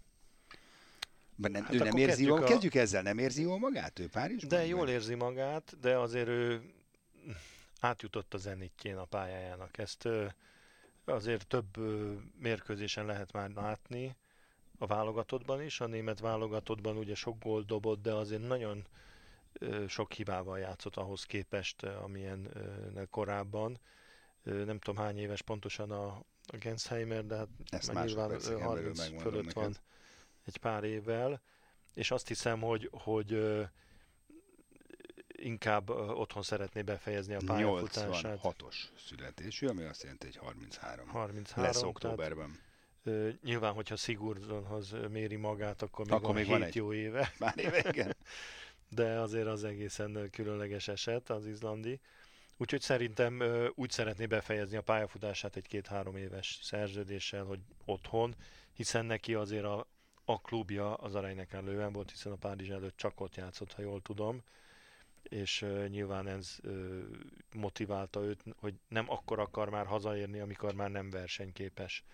Mert 1.37 1.53
nem, 1.55 1.65
Hát 1.65 1.75
ő 1.75 1.79
nem 1.79 1.97
érzi 1.97 2.07
kezdjük 2.07 2.33
a- 2.33 2.45
kezdjük 2.45 2.75
ezzel, 2.75 3.03
nem 3.03 3.19
érzi 3.19 3.43
jól 3.43 3.59
magát 3.59 3.99
ő 3.99 4.09
Párizsban? 4.09 4.49
De 4.49 4.67
jól 4.67 4.89
érzi 4.89 5.15
magát, 5.15 5.77
de 5.81 5.97
azért 5.99 6.29
ő 6.29 6.63
átjutott 7.81 8.35
a 8.35 8.39
zenitjén 8.39 8.97
a 8.97 9.05
pályájának. 9.05 9.79
Ezt 9.79 10.09
azért 11.05 11.47
több 11.47 11.77
mérkőzésen 12.39 13.07
lehet 13.07 13.33
már 13.33 13.51
látni 13.51 14.17
a 14.79 14.87
válogatottban 14.87 15.63
is. 15.63 15.81
A 15.81 15.87
német 15.87 16.21
válogatottban 16.21 16.97
ugye 16.97 17.15
sok 17.15 17.39
gólt 17.43 17.67
dobott, 17.67 18.03
de 18.03 18.13
azért 18.13 18.47
nagyon 18.47 18.87
sok 19.89 20.13
hibával 20.13 20.59
játszott 20.59 20.97
ahhoz 20.97 21.25
képest, 21.25 21.83
amilyen 21.83 22.49
korábban. 23.11 23.81
Nem 24.43 24.79
tudom 24.79 25.05
hány 25.05 25.19
éves 25.19 25.43
pontosan 25.43 25.91
a, 25.91 26.07
a 26.53 26.57
Gensheimer, 26.59 27.27
de 27.27 27.37
hát 27.37 27.49
Ezt 27.71 27.93
már 27.93 28.05
nyilván 28.07 28.29
másodperceken 28.29 28.69
ö, 28.69 28.75
belül 28.75 28.83
30 28.83 28.99
megmondom 28.99 29.31
fölött 29.33 29.47
neked. 29.47 29.63
van 29.63 29.77
egy 30.45 30.57
pár 30.57 30.85
évvel, 30.85 31.41
és 31.95 32.11
azt 32.11 32.29
hiszem, 32.29 32.61
hogy, 32.61 32.89
hogy 32.93 33.59
inkább 35.29 35.89
otthon 35.91 36.43
szeretné 36.43 36.83
befejezni 36.83 37.35
a 37.35 37.41
pályafutását. 37.47 38.41
86-os 38.43 38.75
születésű, 39.07 39.67
ami 39.67 39.83
azt 39.85 40.03
jelenti, 40.03 40.27
hogy 40.27 40.37
33. 40.37 41.09
33, 41.09 41.65
Lesz 41.65 41.75
tehát, 41.75 41.89
októberben. 41.89 42.59
ö, 43.03 43.29
nyilván, 43.43 43.73
hogyha 43.73 43.97
Sigurdssonhoz 43.97 44.93
ö, 44.93 45.07
méri 45.07 45.37
magát, 45.37 45.83
akkor 45.83 46.05
még 46.05 46.15
Akkor 46.15 46.27
van 46.27 46.35
még 46.35 46.45
7 46.45 46.53
van 46.53 46.63
egy. 46.63 46.75
jó 46.75 46.93
éve, 46.93 47.33
Már 47.39 47.59
éve, 47.59 47.85
igen. 47.89 48.17
de 48.89 49.19
azért 49.19 49.47
az 49.47 49.65
egészen 49.65 50.29
különleges 50.31 50.89
eset 50.89 51.31
az 51.31 51.47
izlandi. 51.47 52.01
Úgyhogy 52.57 52.81
szerintem 52.81 53.43
úgy 53.75 53.91
szeretné 53.91 54.27
befejezni 54.27 54.77
a 54.77 54.83
pályafutását 54.83 55.57
egy 55.57 55.67
két-három 55.67 56.17
éves 56.17 56.59
szerződéssel, 56.63 57.45
hogy 57.45 57.61
otthon, 57.85 58.35
hiszen 58.73 59.07
neki 59.07 59.35
azért 59.35 59.65
a, 59.65 59.87
a 60.25 60.41
klubja 60.41 60.95
az 60.95 61.15
Aranyneckar 61.15 61.65
lőven 61.65 61.93
volt, 61.93 62.11
hiszen 62.11 62.33
a 62.33 62.37
Párizs 62.37 62.71
előtt 62.71 62.97
csak 62.97 63.21
ott 63.21 63.37
játszott, 63.37 63.73
ha 63.73 63.83
jól 63.83 64.03
tudom, 64.03 64.43
és 65.23 65.67
nyilván 65.89 66.27
ez 66.27 66.59
motiválta 67.55 68.23
őt, 68.23 68.45
hogy 68.57 68.75
nem 68.89 69.11
akkor 69.11 69.39
akar 69.39 69.69
már 69.69 69.87
hazaérni, 69.87 70.41
amikor 70.41 70.75
már 70.75 70.91
nem 70.91 71.11
versenyképes. 71.11 72.05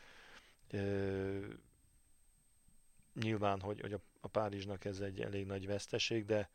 Nyilván, 3.15 3.61
hogy, 3.61 3.81
hogy 3.81 4.01
a 4.21 4.29
Párizsnak 4.29 4.85
ez 4.85 5.01
egy 5.01 5.21
elég 5.21 5.47
nagy 5.47 5.67
veszteség, 5.67 6.25
de 6.25 6.51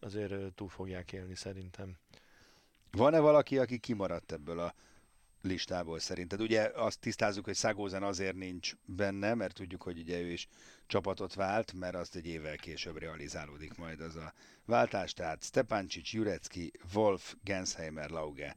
azért 0.00 0.54
túl 0.54 0.68
fogják 0.68 1.12
élni 1.12 1.34
szerintem. 1.34 1.96
Van-e 2.90 3.18
valaki, 3.18 3.58
aki 3.58 3.78
kimaradt 3.78 4.32
ebből 4.32 4.58
a 4.58 4.74
listából 5.42 5.98
szerinted? 5.98 6.40
Ugye 6.40 6.70
azt 6.74 7.00
tisztázzuk, 7.00 7.44
hogy 7.44 7.54
Szagózen 7.54 8.02
azért 8.02 8.36
nincs 8.36 8.72
benne, 8.84 9.34
mert 9.34 9.54
tudjuk, 9.54 9.82
hogy 9.82 9.98
ugye 9.98 10.20
ő 10.20 10.30
is 10.30 10.48
csapatot 10.86 11.34
vált, 11.34 11.72
mert 11.72 11.94
azt 11.94 12.14
egy 12.16 12.26
évvel 12.26 12.56
később 12.56 12.96
realizálódik 12.96 13.76
majd 13.76 14.00
az 14.00 14.16
a 14.16 14.32
váltás. 14.64 15.12
Tehát 15.12 15.42
Stepancic, 15.42 16.12
Jurecki, 16.12 16.72
Wolf, 16.94 17.34
Gensheimer, 17.42 18.10
Lauge, 18.10 18.56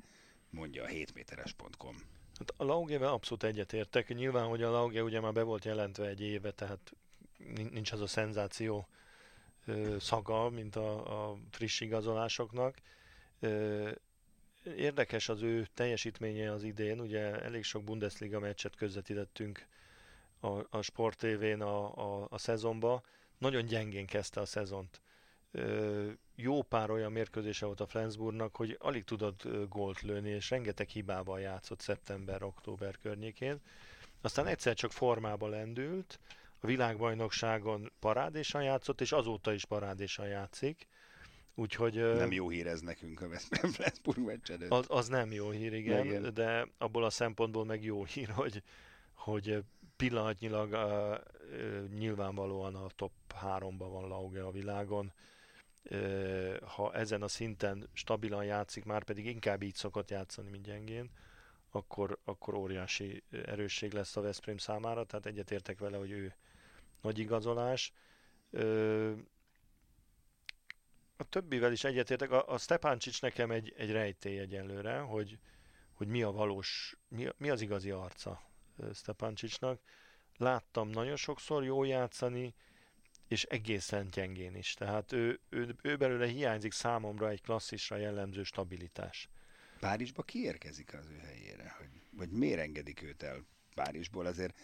mondja 0.50 0.84
a 0.84 0.88
7 0.88 1.14
méteres.com. 1.14 1.96
Hát 2.40 2.54
a 2.58 2.64
Laugével 2.64 3.10
abszolút 3.10 3.44
egyetértek. 3.44 4.16
Nyilván, 4.16 4.48
hogy 4.48 4.64
a 4.64 4.72
Lauge 4.72 5.04
ugye 5.04 5.20
már 5.20 5.34
be 5.34 5.42
volt 5.44 5.66
jelentve 5.66 6.08
egy 6.08 6.22
éve, 6.22 6.52
tehát 6.52 6.92
nin- 7.38 7.72
nincs 7.72 7.92
az 7.92 8.02
a 8.02 8.08
szenzáció 8.08 8.88
szaga, 10.00 10.50
mint 10.50 10.76
a, 10.76 11.30
a 11.30 11.38
friss 11.50 11.80
igazolásoknak. 11.80 12.76
Érdekes 14.78 15.30
az 15.30 15.42
ő 15.42 15.68
teljesítménye 15.74 16.52
az 16.52 16.64
idén, 16.64 17.00
ugye 17.00 17.42
elég 17.42 17.64
sok 17.64 17.84
Bundesliga 17.84 18.40
meccset 18.40 18.76
közvetítettünk 18.76 19.68
a, 20.40 20.78
a 20.78 20.82
Sport 20.82 21.18
TV-n 21.18 21.62
a, 21.62 21.98
a, 21.98 22.28
a 22.30 22.38
szezonba. 22.38 23.04
Nagyon 23.38 23.66
gyengén 23.66 24.06
kezdte 24.06 24.42
a 24.42 24.46
szezont. 24.46 25.02
Jó 26.36 26.62
pár 26.62 26.92
olyan 26.92 27.12
mérkőzése 27.12 27.66
volt 27.66 27.80
a 27.80 27.88
Flensburgnak, 27.88 28.56
hogy 28.56 28.78
alig 28.80 29.04
tudott 29.04 29.48
gólt 29.70 30.02
lőni, 30.02 30.30
és 30.30 30.50
rengeteg 30.50 30.88
hibával 30.88 31.40
játszott 31.40 31.80
szeptember-október 31.80 32.98
környékén. 33.02 33.60
Aztán 34.22 34.48
egyszer 34.48 34.74
csak 34.76 34.92
formába 34.92 35.48
lendült, 35.48 36.20
a 36.60 36.68
világbajnokságon 36.68 37.92
parádésan 38.00 38.64
játszott, 38.64 39.02
és 39.02 39.12
azóta 39.12 39.54
is 39.54 39.66
parádésan 39.66 40.28
játszik. 40.28 40.88
Úgyhogy 41.56 41.94
Nem 41.94 42.32
jó 42.32 42.50
hír 42.50 42.68
ez 42.68 42.82
nekünk 42.82 43.22
a 43.22 43.28
Flensburg 43.68 44.20
meccs 44.26 44.52
előtt. 44.52 44.72
az, 44.72 44.86
az 44.90 45.08
nem 45.08 45.32
jó 45.32 45.50
hír, 45.50 45.74
igen, 45.74 46.06
Igen. 46.06 46.34
de 46.34 46.68
abból 46.78 47.04
a 47.04 47.10
szempontból 47.10 47.66
meg 47.66 47.84
jó 47.84 48.06
hír, 48.06 48.30
hogy, 48.30 48.64
hogy 49.14 49.64
pillanatnyilag 49.96 50.72
uh, 50.72 51.98
nyilvánvalóan 51.98 52.76
a 52.76 52.88
top 52.96 53.12
3-ban 53.46 53.88
van 53.92 54.08
Lauge 54.08 54.44
a 54.44 54.52
világon. 54.52 55.14
Uh, 55.92 56.56
ha 56.62 56.94
ezen 56.94 57.22
a 57.22 57.28
szinten 57.28 57.90
stabilan 57.94 58.46
játszik, 58.46 58.86
már 58.86 59.04
pedig 59.04 59.26
inkább 59.26 59.64
így 59.64 59.76
szokott 59.76 60.10
játszani, 60.10 60.50
mint 60.50 60.66
gyengén, 60.66 61.10
akkor, 61.72 62.20
akkor 62.24 62.54
óriási 62.54 63.24
erősség 63.32 63.94
lesz 63.94 64.16
a 64.16 64.22
Veszprém 64.22 64.58
számára, 64.58 65.04
tehát 65.04 65.26
egyetértek 65.26 65.80
vele, 65.80 65.98
hogy 65.98 66.12
ő 66.12 66.36
nagy 67.02 67.20
igazolás. 67.20 67.94
A 71.18 71.24
többivel 71.30 71.72
is 71.72 71.84
egyetértek. 71.84 72.32
A, 72.32 72.48
a 72.48 72.58
Stepancic 72.58 73.20
nekem 73.20 73.52
egy, 73.52 73.74
egy 73.78 73.92
rejtély 73.92 74.40
egyelőre, 74.40 75.00
hogy, 75.00 75.40
hogy 75.94 76.08
mi 76.08 76.22
a 76.24 76.32
valós, 76.32 76.98
mi, 77.08 77.28
mi 77.38 77.50
az 77.50 77.62
igazi 77.62 77.92
arca 77.92 78.42
ö, 78.78 78.90
Stepancicnak. 78.94 79.82
Láttam 80.38 80.90
nagyon 80.90 81.16
sokszor 81.16 81.64
jól 81.64 81.88
játszani, 81.88 82.56
és 83.28 83.44
egészen 83.44 84.10
gyengén 84.10 84.56
is. 84.56 84.74
Tehát 84.74 85.12
ő, 85.12 85.40
ő, 85.50 85.76
ő 85.82 85.96
belőle 85.96 86.28
hiányzik 86.28 86.72
számomra 86.72 87.30
egy 87.30 87.42
klasszisra 87.42 87.96
jellemző 87.96 88.44
stabilitás. 88.44 89.30
Párizsba 89.80 90.24
kiérkezik 90.24 90.94
az 90.94 91.06
ő 91.12 91.18
helyére? 91.26 91.76
Hogy, 91.78 91.90
vagy 92.12 92.30
miért 92.30 92.60
engedik 92.60 93.02
őt 93.02 93.24
el 93.24 93.46
Párizsból? 93.76 94.26
Azért 94.26 94.58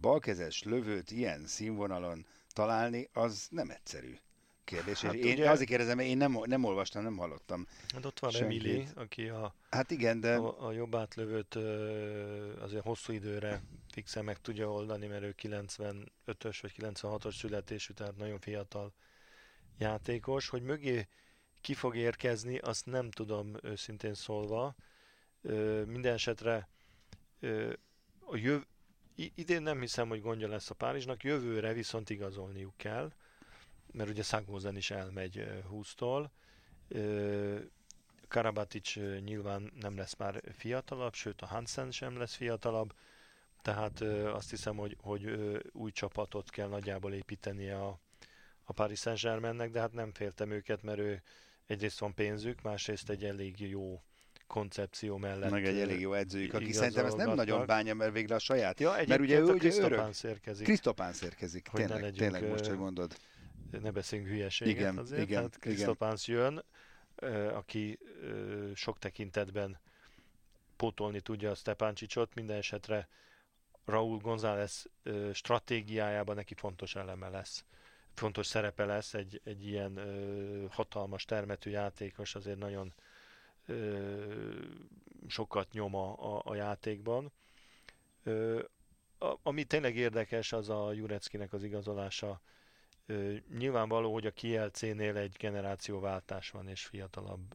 balkezes 0.00 0.62
lövőt 0.62 1.10
ilyen 1.10 1.46
színvonalon 1.46 2.26
találni, 2.52 3.08
az 3.12 3.46
nem 3.50 3.70
egyszerű 3.70 4.16
kérdés. 4.64 5.00
Hát 5.00 5.14
én 5.14 5.32
ugye- 5.32 5.50
azért 5.50 5.68
kérdezem, 5.68 5.96
mert 5.96 6.08
én 6.08 6.16
nem, 6.16 6.38
nem 6.44 6.64
olvastam, 6.64 7.02
nem 7.02 7.16
hallottam. 7.16 7.66
Hát 7.94 8.04
ott 8.04 8.18
van 8.18 8.30
Senkit. 8.30 8.64
Emili, 8.64 8.86
aki 8.94 9.28
a, 9.28 9.54
Hát 9.70 9.90
igen, 9.90 10.20
de 10.20 10.34
a, 10.34 10.66
a 10.66 10.72
jobb 10.72 10.94
átlövőt 10.94 11.54
azért 12.60 12.84
hosszú 12.84 13.12
időre 13.12 13.62
fixen 13.92 14.24
meg 14.24 14.40
tudja 14.40 14.70
oldani, 14.72 15.06
mert 15.06 15.22
ő 15.22 15.34
95-ös 15.42 16.58
vagy 16.60 16.74
96-os 16.78 17.36
születésű, 17.36 17.92
tehát 17.92 18.16
nagyon 18.16 18.38
fiatal 18.38 18.92
játékos. 19.78 20.48
Hogy 20.48 20.62
mögé 20.62 21.08
ki 21.60 21.74
fog 21.74 21.96
érkezni, 21.96 22.58
azt 22.58 22.86
nem 22.86 23.10
tudom 23.10 23.56
őszintén 23.62 24.14
szólva. 24.14 24.74
Minden 25.86 26.12
esetre 26.12 26.68
a 28.20 28.36
jöv, 28.36 28.62
idén 29.14 29.62
nem 29.62 29.80
hiszem, 29.80 30.08
hogy 30.08 30.20
gondja 30.20 30.48
lesz 30.48 30.70
a 30.70 30.74
Párizsnak, 30.74 31.22
jövőre 31.22 31.72
viszont 31.72 32.10
igazolniuk 32.10 32.76
kell, 32.76 33.12
mert 33.92 34.10
ugye 34.10 34.22
Szagózen 34.22 34.76
is 34.76 34.90
elmegy 34.90 35.38
ö, 35.38 35.58
20-tól. 35.72 36.28
Ö, 36.88 37.58
Karabatic 38.28 38.94
nyilván 39.24 39.72
nem 39.80 39.96
lesz 39.96 40.16
már 40.16 40.42
fiatalabb, 40.56 41.14
sőt 41.14 41.40
a 41.40 41.46
Hansen 41.46 41.90
sem 41.90 42.18
lesz 42.18 42.34
fiatalabb, 42.34 42.94
tehát 43.62 44.00
azt 44.26 44.50
hiszem, 44.50 44.76
hogy, 44.76 44.96
hogy 45.00 45.24
új 45.72 45.90
csapatot 45.90 46.50
kell 46.50 46.68
nagyjából 46.68 47.12
építeni 47.12 47.70
a, 47.70 47.98
a 48.64 48.72
Paris 48.72 48.98
Saint-Germainnek, 48.98 49.70
de 49.70 49.80
hát 49.80 49.92
nem 49.92 50.12
féltem 50.12 50.50
őket, 50.50 50.82
mert 50.82 50.98
ő 50.98 51.22
egyrészt 51.70 51.98
van 51.98 52.14
pénzük, 52.14 52.62
másrészt 52.62 53.10
egy 53.10 53.24
elég 53.24 53.60
jó 53.60 54.02
koncepció 54.46 55.16
mellett. 55.16 55.50
meg 55.50 55.64
egy 55.64 55.78
elég 55.78 56.00
jó 56.00 56.12
edzőjük, 56.12 56.54
aki 56.54 56.72
szerintem 56.72 57.06
ezt 57.06 57.16
nem 57.16 57.34
nagyon 57.34 57.66
bánja, 57.66 57.94
mert 57.94 58.12
végre 58.12 58.34
a 58.34 58.38
saját. 58.38 58.80
Ja, 58.80 58.90
mert 59.06 59.20
ugye 59.20 59.38
ő 59.38 59.42
ugye 59.42 59.42
örök. 59.42 59.58
Krisztopánsz 59.58 60.22
érkezik. 60.22 60.64
Krisztopán 60.64 61.14
érkezik. 61.22 61.68
Hogy 61.68 61.80
ne 61.80 61.86
Tényleg, 61.86 62.02
legyünk, 62.02 62.32
tényleg 62.32 62.50
most, 62.50 62.66
hogy 62.66 62.78
mondod. 62.78 63.16
ne 63.82 63.90
beszéljünk 63.90 64.30
hülyeséget 64.30 64.74
Igen, 64.74 64.98
azért, 64.98 65.22
igen, 65.22 65.36
tehát. 65.36 65.58
Krisztopánsz 65.58 66.28
jön, 66.28 66.64
aki 67.52 67.98
sok 68.74 68.98
tekintetben 68.98 69.80
pótolni 70.76 71.20
tudja 71.20 71.50
a 71.50 71.54
Stepáncsicsot, 71.54 72.34
minden 72.34 72.56
esetre 72.56 73.08
Raúl 73.84 74.18
González 74.18 74.86
stratégiájában 75.32 76.34
neki 76.34 76.54
fontos 76.54 76.94
eleme 76.94 77.28
lesz. 77.28 77.64
Fontos 78.14 78.46
szerepe 78.46 78.84
lesz 78.84 79.14
egy, 79.14 79.40
egy 79.44 79.66
ilyen 79.66 79.96
ö, 79.96 80.64
hatalmas 80.70 81.24
termetű 81.24 81.70
játékos, 81.70 82.34
azért 82.34 82.58
nagyon 82.58 82.92
ö, 83.66 84.54
sokat 85.26 85.72
nyom 85.72 85.94
a, 85.94 86.36
a, 86.36 86.42
a 86.44 86.54
játékban. 86.54 87.32
Ö, 88.22 88.62
a, 89.18 89.34
ami 89.42 89.64
tényleg 89.64 89.96
érdekes, 89.96 90.52
az 90.52 90.68
a 90.68 90.92
Jureckinek 90.92 91.52
az 91.52 91.62
igazolása. 91.62 92.40
Ö, 93.06 93.34
nyilvánvaló, 93.58 94.12
hogy 94.12 94.26
a 94.26 94.32
KLC-nél 94.32 95.16
egy 95.16 95.36
generációváltás 95.38 96.50
van, 96.50 96.68
és 96.68 96.86
fiatalabb 96.86 97.54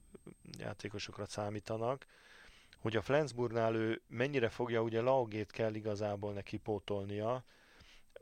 játékosokra 0.58 1.26
számítanak. 1.26 2.06
hogy 2.80 2.96
a 2.96 3.02
Flensburgnál 3.02 3.76
ő 3.76 4.02
mennyire 4.08 4.50
fogja, 4.50 4.82
ugye 4.82 5.02
Laugét 5.02 5.52
kell 5.52 5.74
igazából 5.74 6.34
neki 6.34 6.58
pótolnia, 6.58 7.44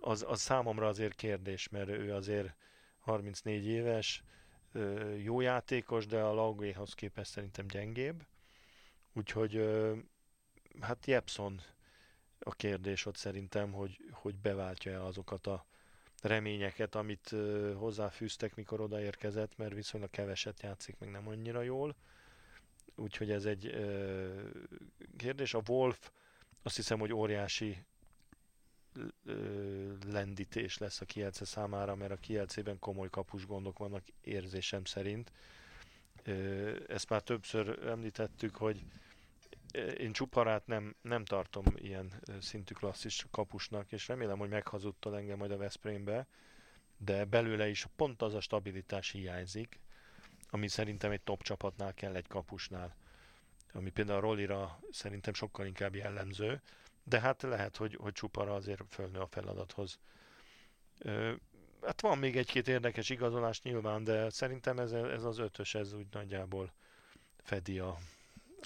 az, 0.06 0.26
az 0.28 0.42
számomra 0.42 0.88
azért 0.88 1.16
kérdés, 1.16 1.70
mert 1.70 1.90
ő 1.90 2.14
azért 2.14 2.56
34 3.00 3.66
éves, 3.66 4.24
jó 5.18 5.42
játékos, 5.42 6.06
de 6.06 6.22
a 6.22 6.34
Laugéhoz 6.34 6.94
képest 6.94 7.32
szerintem 7.32 7.68
gyengébb. 7.68 8.26
Úgyhogy 9.14 9.70
hát 10.82 11.06
Jepson 11.06 11.62
a 12.40 12.52
kérdés 12.52 13.06
ott 13.06 13.16
szerintem, 13.16 13.72
hogy, 13.72 13.98
hogy 14.12 14.36
beváltja-e 14.36 15.04
azokat 15.04 15.48
a 15.48 15.66
reményeket, 16.22 16.96
amit 16.96 17.36
hozzáfűztek, 17.76 18.56
mikor 18.56 18.82
odaérkezett, 18.82 19.58
mert 19.58 19.74
viszonylag 19.74 20.10
keveset 20.10 20.62
játszik, 20.62 20.98
meg 21.00 21.10
nem 21.10 21.28
annyira 21.28 21.62
jól. 21.62 21.96
Úgyhogy 22.96 23.32
ez 23.32 23.46
egy 23.46 23.76
kérdés. 25.18 25.54
A 25.54 25.62
Wolf 25.68 26.12
azt 26.64 26.76
hiszem, 26.76 27.00
hogy 27.00 27.14
óriási 27.14 27.86
lendítés 30.12 30.78
lesz 30.78 31.02
a 31.02 31.06
Kielce 31.06 31.46
számára, 31.46 31.96
mert 31.96 32.12
a 32.12 32.18
Kielcében 32.18 32.80
komoly 32.80 33.10
kapus 33.10 33.46
gondok 33.46 33.78
vannak 33.78 34.04
érzésem 34.22 34.86
szerint. 34.86 35.32
Ezt 36.88 37.10
már 37.10 37.22
többször 37.22 37.86
említettük, 37.86 38.56
hogy 38.56 38.84
én 39.98 40.12
Csuparát 40.12 40.68
nem, 40.68 40.96
nem 41.02 41.26
tartom 41.26 41.64
ilyen 41.76 42.14
szintű 42.40 42.74
klasszis 42.74 43.26
kapusnak, 43.32 43.92
és 43.92 44.08
remélem, 44.08 44.38
hogy 44.38 44.50
meghazudtad 44.50 45.14
engem 45.14 45.38
majd 45.38 45.52
a 45.52 45.58
Veszprémbe, 45.58 46.28
de 46.98 47.26
belőle 47.26 47.70
is 47.70 47.88
pont 47.96 48.22
az 48.22 48.34
a 48.34 48.40
stabilitás 48.40 49.12
hiányzik, 49.12 49.80
ami 50.50 50.68
szerintem 50.68 51.12
egy 51.12 51.22
top 51.22 51.44
csapatnál 51.44 51.94
kell 51.94 52.16
egy 52.16 52.28
kapusnál. 52.28 52.96
Ami 53.74 53.90
például 53.90 54.18
a 54.18 54.22
Rollira 54.22 54.80
szerintem 54.92 55.34
sokkal 55.34 55.66
inkább 55.66 55.96
jellemző, 55.96 56.62
de 57.04 57.20
hát 57.20 57.42
lehet, 57.42 57.78
hogy, 57.78 57.98
hogy 58.02 58.14
Csupara 58.14 58.54
azért 58.54 58.84
fölnő 58.90 59.20
a 59.20 59.28
feladathoz. 59.28 60.00
Ö, 61.00 61.34
hát 61.82 62.02
van 62.02 62.18
még 62.18 62.38
egy-két 62.38 62.68
érdekes 62.68 63.10
igazolás 63.10 63.62
nyilván, 63.62 64.04
de 64.04 64.30
szerintem 64.30 64.80
ez, 64.80 64.92
ez 64.92 65.24
az 65.24 65.38
ötös, 65.38 65.76
ez 65.76 65.94
úgy 65.94 66.08
nagyjából 66.12 66.74
fedi 67.38 67.80
a, 67.80 67.98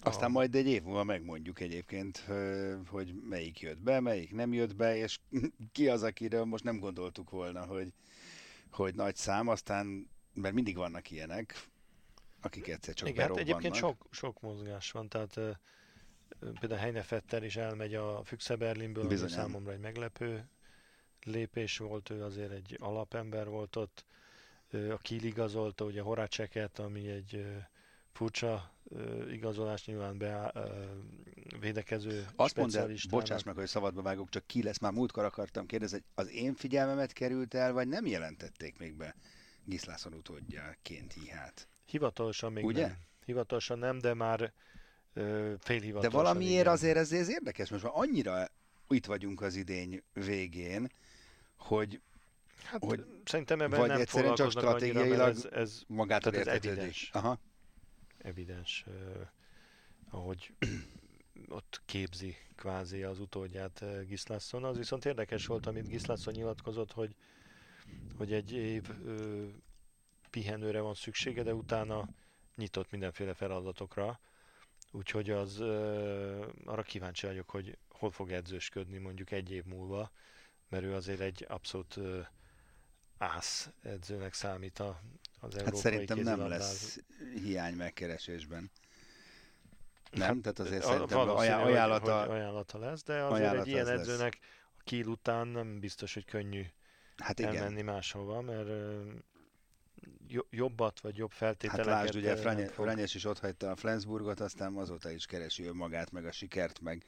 aztán 0.04 0.32
majd 0.32 0.56
egy 0.56 0.68
év 0.68 0.84
múlva 0.84 1.04
megmondjuk 1.04 1.60
egyébként, 1.60 2.26
hogy 2.88 3.14
melyik 3.14 3.60
jött 3.60 3.80
be, 3.80 4.00
melyik 4.00 4.32
nem 4.32 4.54
jött 4.54 4.76
be, 4.76 4.98
és 4.98 5.20
ki 5.72 5.90
az, 5.90 6.04
akiről 6.04 6.46
most 6.46 6.64
nem 6.64 6.80
gondoltuk 6.80 7.30
volna, 7.30 7.66
hogy, 7.66 7.94
hogy 8.72 8.96
nagy 8.96 9.16
szám, 9.16 9.48
aztán, 9.48 10.10
mert 10.34 10.54
mindig 10.54 10.76
vannak 10.76 11.12
ilyenek, 11.12 11.68
akik 12.42 12.68
egyszer 12.68 12.94
csak 12.94 13.08
Igen, 13.08 13.28
hát 13.28 13.38
egyébként 13.38 13.76
sok, 13.76 14.08
sok 14.12 14.42
mozgás 14.42 14.92
van, 14.92 15.10
tehát 15.10 15.40
például 16.60 16.80
Heinefetter 16.82 17.44
is 17.44 17.56
elmegy 17.56 17.96
a 17.96 18.24
Füchse 18.24 18.56
Berlinből, 18.56 19.06
ami 19.06 19.18
számomra 19.18 19.72
egy 19.72 19.80
meglepő 19.80 20.50
lépés 21.24 21.78
volt, 21.78 22.10
ő 22.10 22.24
azért 22.24 22.52
egy 22.52 22.78
alapember 22.80 23.48
volt 23.48 23.76
ott, 23.76 24.06
a 24.72 24.98
Kiel 24.98 25.24
igazolta 25.24 25.86
ugye 25.86 26.02
Horaceket, 26.02 26.80
ami 26.80 27.08
egy 27.08 27.46
furcsa 28.12 28.72
igazolás 29.32 29.86
nyilván 29.86 30.18
be 30.18 30.54
védekező 31.60 32.28
Azt 32.36 32.56
mondd 32.56 32.78
el, 32.78 32.90
bocsáss 33.10 33.44
meg, 33.44 33.56
hogy 33.56 33.68
szabadba 33.68 34.02
vágok, 34.02 34.30
csak 34.30 34.46
ki 34.46 34.64
lesz, 34.64 34.80
már 34.80 34.92
múltkor 34.92 35.24
akartam 35.24 35.66
kérdezni, 35.66 36.04
az 36.16 36.32
én 36.32 36.54
figyelmemet 36.54 37.14
került 37.14 37.54
el, 37.54 37.74
vagy 37.74 37.88
nem 37.88 38.06
jelentették 38.06 38.78
még 38.78 38.96
be 38.96 39.16
Giszlászon 39.64 40.14
utódjaként 40.14 41.14
hihát? 41.14 41.68
Hivatalosan 41.86 42.52
még 42.52 42.66
Ugye? 42.66 42.88
nem. 42.88 42.96
Hivatalosan 43.26 43.80
nem, 43.80 44.00
de 44.00 44.14
már 44.14 44.54
félhivatalosan. 45.60 46.02
De 46.02 46.10
valamiért 46.10 46.62
igen. 46.62 46.74
azért 46.74 46.98
ez, 46.98 47.12
ez 47.12 47.30
érdekes, 47.30 47.70
most 47.70 47.84
már 47.84 47.94
annyira 47.96 48.48
itt 48.90 49.06
vagyunk 49.06 49.42
az 49.42 49.56
idény 49.56 50.02
végén, 50.14 50.92
hogy 51.58 52.02
Hát 52.64 52.84
hogy 52.84 53.06
szerintem 53.26 53.62
ebben 53.62 53.80
vagy 53.80 53.90
nem 53.90 54.00
egyszerűen 54.00 54.36
csak 54.36 54.52
stratégiailag 54.52 55.10
annyira, 55.10 55.28
ez, 55.28 55.48
ez, 55.52 55.82
magát 55.88 56.26
ez 56.26 56.48
evidens. 56.48 57.10
Aha 57.14 57.40
evidens, 58.28 58.86
eh, 58.88 59.28
ahogy 60.10 60.54
ott 61.58 61.82
képzi 61.86 62.36
kvázi 62.56 63.04
az 63.04 63.20
utódját 63.20 63.82
eh, 63.82 64.06
Gislason. 64.06 64.64
Az 64.64 64.78
viszont 64.78 65.06
érdekes 65.06 65.46
volt, 65.46 65.66
amit 65.66 65.88
Gislason 65.88 66.34
nyilatkozott, 66.34 66.92
hogy, 66.92 67.16
hogy 68.18 68.34
egy 68.34 68.52
év 68.52 68.84
ö, 69.06 69.46
pihenőre 70.30 70.80
van 70.80 70.94
szüksége, 70.94 71.44
de 71.44 71.54
utána 71.54 72.10
nyitott 72.56 72.92
mindenféle 72.92 73.34
feladatokra. 73.34 74.20
Úgyhogy 74.92 75.30
az 75.30 75.60
arra 76.66 76.84
kíváncsi 76.84 77.26
vagyok, 77.26 77.50
hogy 77.50 77.78
hol 77.90 78.12
fog 78.12 78.32
edzősködni 78.32 78.98
mondjuk 78.98 79.32
egy 79.32 79.52
év 79.52 79.66
múlva, 79.66 80.12
mert 80.70 80.84
ő 80.84 80.94
azért 80.94 81.20
egy 81.20 81.46
abszolút 81.48 82.00
ász 83.18 83.70
edzőnek 83.82 84.34
számít 84.34 84.80
a, 84.80 85.02
az 85.40 85.56
hát 85.56 85.76
szerintem 85.76 86.20
nem 86.20 86.48
lesz 86.48 87.00
hiány 87.44 87.74
megkeresésben. 87.74 88.72
Nem? 90.12 90.28
Hát, 90.28 90.42
Tehát 90.42 90.60
azért 90.60 90.84
szerintem 90.84 91.18
ajánlata, 91.18 91.66
ajánlata, 91.66 92.20
hogy 92.20 92.30
ajánlata 92.30 92.78
lesz, 92.78 93.04
de 93.04 93.24
azért 93.24 93.54
egy 93.54 93.68
ilyen 93.68 93.88
edzőnek 93.88 94.40
a 94.78 94.82
Kiel 94.84 95.08
után 95.08 95.48
nem 95.48 95.80
biztos, 95.80 96.14
hogy 96.14 96.26
könnyű 96.26 96.66
hát 97.18 97.40
igen. 97.40 97.56
elmenni 97.56 97.82
máshova, 97.82 98.42
mert 98.42 98.70
jobbat 100.50 101.00
vagy 101.00 101.18
jobb 101.18 101.32
feltételeket... 101.32 101.94
Hát 101.94 102.04
lásd, 102.04 102.16
ugye 102.16 102.68
Franyes 102.68 103.16
is 103.16 103.26
ott 103.26 103.40
hagyta 103.40 103.72
a 103.72 103.76
Flensburgot, 103.76 104.40
aztán 104.40 104.76
azóta 104.76 105.12
is 105.12 105.26
keresi 105.26 105.64
önmagát, 105.64 106.12
meg 106.12 106.26
a 106.26 106.32
sikert, 106.32 106.80
meg, 106.80 107.06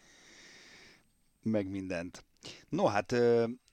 meg 1.42 1.68
mindent. 1.68 2.26
No, 2.70 2.86
hát 2.86 3.12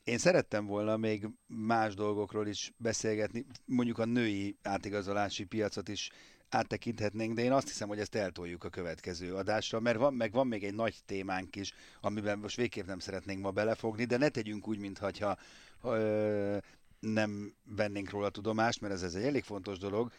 én 0.04 0.18
szerettem 0.18 0.66
volna 0.66 0.96
még 0.96 1.28
más 1.46 1.94
dolgokról 1.94 2.46
is 2.46 2.72
beszélgetni, 2.76 3.46
mondjuk 3.64 3.98
a 3.98 4.04
női 4.04 4.58
átigazolási 4.62 5.44
piacot 5.44 5.88
is 5.88 6.10
áttekinthetnénk, 6.48 7.34
de 7.34 7.42
én 7.42 7.52
azt 7.52 7.68
hiszem, 7.68 7.88
hogy 7.88 7.98
ezt 7.98 8.14
eltoljuk 8.14 8.64
a 8.64 8.68
következő 8.68 9.34
adásra, 9.34 9.80
mert 9.80 9.98
van, 9.98 10.14
meg 10.14 10.32
van 10.32 10.46
még 10.46 10.64
egy 10.64 10.74
nagy 10.74 10.96
témánk 11.06 11.56
is, 11.56 11.72
amiben 12.00 12.38
most 12.38 12.56
végképp 12.56 12.86
nem 12.86 12.98
szeretnénk 12.98 13.42
ma 13.42 13.50
belefogni, 13.50 14.04
de 14.04 14.16
ne 14.16 14.28
tegyünk 14.28 14.68
úgy, 14.68 14.78
mintha 14.78 15.36
ö, 15.82 16.56
nem 17.00 17.54
vennénk 17.64 18.10
róla 18.10 18.30
tudomást, 18.30 18.80
mert 18.80 18.94
ez, 18.94 19.02
ez 19.02 19.14
egy 19.14 19.24
elég 19.24 19.44
fontos 19.44 19.78
dolog, 19.78 20.12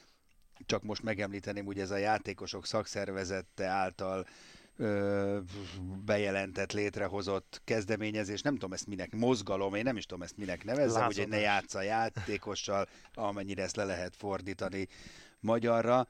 csak 0.66 0.84
most 0.84 1.04
megemlíteném, 1.04 1.66
ugye 1.66 1.82
ez 1.82 1.92
a 1.92 1.98
játékosok 1.98 2.66
szakszervezette 2.66 3.66
által 3.66 4.28
ö, 4.78 5.40
bejelentett, 6.06 6.72
létrehozott 6.72 7.62
kezdeményezés, 7.64 8.42
nem 8.42 8.54
tudom 8.54 8.74
ezt 8.74 8.88
minek, 8.88 9.16
mozgalom, 9.16 9.74
én 9.74 9.84
nem 9.84 9.98
is 9.98 10.06
tudom 10.06 10.24
ezt 10.24 10.38
minek 10.38 10.64
nevezzem, 10.64 11.04
hogy 11.04 11.28
ne 11.28 11.40
játsza 11.40 11.82
játékossal, 11.82 12.88
amennyire 13.14 13.64
ezt 13.64 13.76
le 13.76 13.84
lehet 13.84 14.16
fordítani 14.16 14.88
magyarra. 15.40 16.08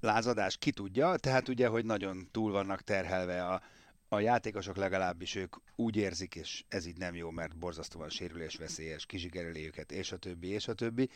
Lázadás 0.00 0.56
ki 0.56 0.70
tudja, 0.70 1.16
tehát 1.16 1.48
ugye, 1.48 1.66
hogy 1.66 1.84
nagyon 1.84 2.28
túl 2.30 2.52
vannak 2.52 2.82
terhelve 2.82 3.46
a, 3.46 3.62
a 4.08 4.20
játékosok 4.20 4.76
legalábbis 4.76 5.34
ők 5.34 5.56
úgy 5.76 5.96
érzik, 5.96 6.34
és 6.34 6.64
ez 6.68 6.86
így 6.86 6.96
nem 6.96 7.14
jó, 7.14 7.30
mert 7.30 7.56
borzasztóan 7.56 8.08
sérülésveszélyes, 8.08 9.06
kizsigereli 9.06 9.66
őket, 9.66 9.92
és 9.92 10.12
a 10.12 10.16
többi, 10.16 10.48
és 10.48 10.68
a 10.68 10.74
többi. 10.74 11.10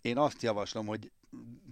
Én 0.00 0.18
azt 0.18 0.42
javaslom, 0.42 0.86
hogy, 0.86 1.10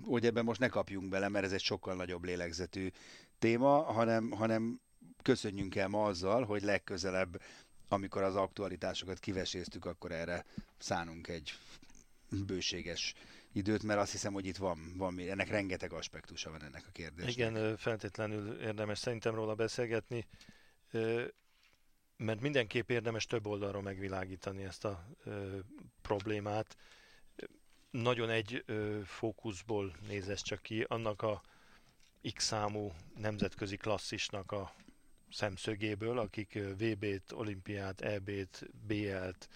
hogy 0.05 0.27
ebben 0.27 0.45
most 0.45 0.61
ne 0.61 0.69
kapjunk 0.69 1.09
bele, 1.09 1.29
mert 1.29 1.45
ez 1.45 1.53
egy 1.53 1.63
sokkal 1.63 1.95
nagyobb 1.95 2.25
lélegzetű 2.25 2.91
téma, 3.39 3.83
hanem, 3.83 4.31
hanem 4.31 4.81
köszönjünk 5.23 5.75
el 5.75 5.89
ma 5.89 6.05
azzal, 6.05 6.45
hogy 6.45 6.63
legközelebb, 6.63 7.41
amikor 7.89 8.23
az 8.23 8.37
aktualitásokat 8.37 9.19
kiveséztük, 9.19 9.85
akkor 9.85 10.13
erre 10.13 10.45
szánunk 10.79 11.29
egy 11.29 11.53
bőséges 12.47 13.15
időt, 13.53 13.83
mert 13.83 14.01
azt 14.01 14.13
hiszem, 14.13 14.33
hogy 14.33 14.47
itt 14.47 14.57
van, 14.57 14.95
van 14.97 15.19
ennek 15.19 15.49
rengeteg 15.49 15.93
aspektusa 15.93 16.51
van 16.51 16.63
ennek 16.63 16.85
a 16.89 16.91
kérdésnek. 16.93 17.35
Igen, 17.37 17.77
feltétlenül 17.77 18.61
érdemes 18.61 18.99
szerintem 18.99 19.35
róla 19.35 19.55
beszélgetni, 19.55 20.27
mert 22.17 22.41
mindenképp 22.41 22.91
érdemes 22.91 23.27
több 23.27 23.47
oldalról 23.47 23.83
megvilágítani 23.83 24.65
ezt 24.65 24.85
a 24.85 25.07
problémát. 26.03 26.77
Nagyon 27.91 28.31
egy 28.31 28.65
fókuszból 29.05 29.97
néz 30.09 30.29
ez 30.29 30.43
csak 30.43 30.63
ki, 30.63 30.83
annak 30.89 31.23
a 31.23 31.43
X 32.35 32.45
számú 32.45 32.93
nemzetközi 33.17 33.77
klasszisnak 33.77 34.53
a 34.53 34.75
szemszögéből, 35.31 36.19
akik 36.19 36.59
VB-t, 36.79 37.33
olimpiát, 37.33 38.01
EB-t, 38.01 38.67
BL-t 38.87 39.49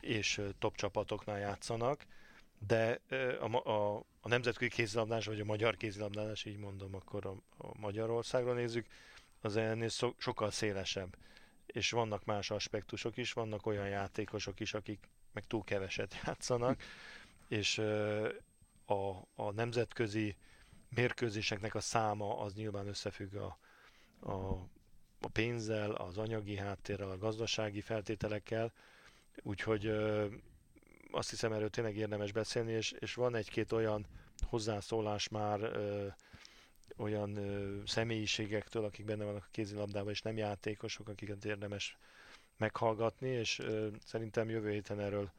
és 0.00 0.40
top 0.58 0.76
csapatoknál 0.76 1.38
játszanak, 1.38 2.06
de 2.66 3.00
a, 3.40 3.70
a, 3.70 3.96
a 4.20 4.28
nemzetközi 4.28 4.70
kézilabdás, 4.70 5.26
vagy 5.26 5.40
a 5.40 5.44
magyar 5.44 5.76
kézilabdás, 5.76 6.44
így 6.44 6.58
mondom, 6.58 6.94
akkor 6.94 7.26
a, 7.26 7.36
a 7.66 7.78
Magyarországra 7.78 8.52
nézzük, 8.52 8.86
az 9.44 9.56
ennél 9.56 9.88
so, 9.88 10.12
sokkal 10.18 10.50
szélesebb. 10.50 11.16
És 11.66 11.90
vannak 11.90 12.24
más 12.24 12.50
aspektusok 12.50 13.16
is, 13.16 13.32
vannak 13.32 13.66
olyan 13.66 13.88
játékosok 13.88 14.60
is, 14.60 14.74
akik 14.74 15.08
meg 15.32 15.46
túl 15.46 15.64
keveset 15.64 16.14
játszanak, 16.24 16.82
és 17.48 17.78
a, 18.86 19.10
a 19.34 19.50
nemzetközi 19.54 20.36
mérkőzéseknek 20.88 21.74
a 21.74 21.80
száma 21.80 22.38
az 22.38 22.54
nyilván 22.54 22.86
összefügg 22.86 23.34
a, 23.34 23.58
a, 24.20 24.32
a 25.20 25.28
pénzzel, 25.32 25.90
az 25.90 26.18
anyagi 26.18 26.56
háttérrel, 26.56 27.10
a 27.10 27.18
gazdasági 27.18 27.80
feltételekkel, 27.80 28.72
úgyhogy 29.42 29.86
azt 31.10 31.30
hiszem 31.30 31.52
erről 31.52 31.70
tényleg 31.70 31.96
érdemes 31.96 32.32
beszélni, 32.32 32.72
és, 32.72 32.92
és 32.92 33.14
van 33.14 33.34
egy-két 33.34 33.72
olyan 33.72 34.06
hozzászólás 34.48 35.28
már 35.28 35.60
ö, 35.60 36.06
olyan 36.96 37.36
ö, 37.36 37.80
személyiségektől, 37.86 38.84
akik 38.84 39.04
benne 39.04 39.24
vannak 39.24 39.44
a 39.44 39.50
kézilabdában, 39.50 40.10
és 40.10 40.22
nem 40.22 40.36
játékosok, 40.36 41.08
akiket 41.08 41.44
érdemes 41.44 41.96
meghallgatni, 42.56 43.28
és 43.28 43.58
ö, 43.58 43.88
szerintem 44.04 44.48
jövő 44.50 44.70
héten 44.70 45.00
erről 45.00 45.32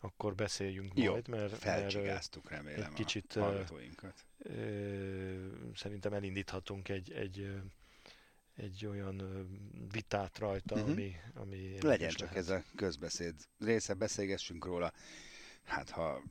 akkor 0.00 0.34
beszéljünk 0.34 0.92
Jó, 0.94 1.12
majd, 1.12 1.28
mert, 1.28 1.56
felcsigáztuk 1.56 2.50
remélem 2.50 2.82
egy 2.82 2.92
kicsit, 2.92 3.36
a 3.36 3.40
hallgatóinkat. 3.40 4.24
Ö, 4.38 5.46
szerintem 5.74 6.12
elindíthatunk 6.12 6.88
egy, 6.88 7.12
egy, 7.12 7.54
egy 8.56 8.86
olyan 8.86 9.46
vitát 9.92 10.38
rajta, 10.38 10.74
uh-huh. 10.74 10.90
ami, 10.90 11.16
ami 11.34 11.76
Legyen 11.80 12.10
csak 12.10 12.20
lehet. 12.28 12.36
ez 12.36 12.48
a 12.48 12.62
közbeszéd 12.76 13.34
része, 13.58 13.94
beszélgessünk 13.94 14.64
róla. 14.64 14.92
Hát 15.64 15.90
ha 15.90 16.22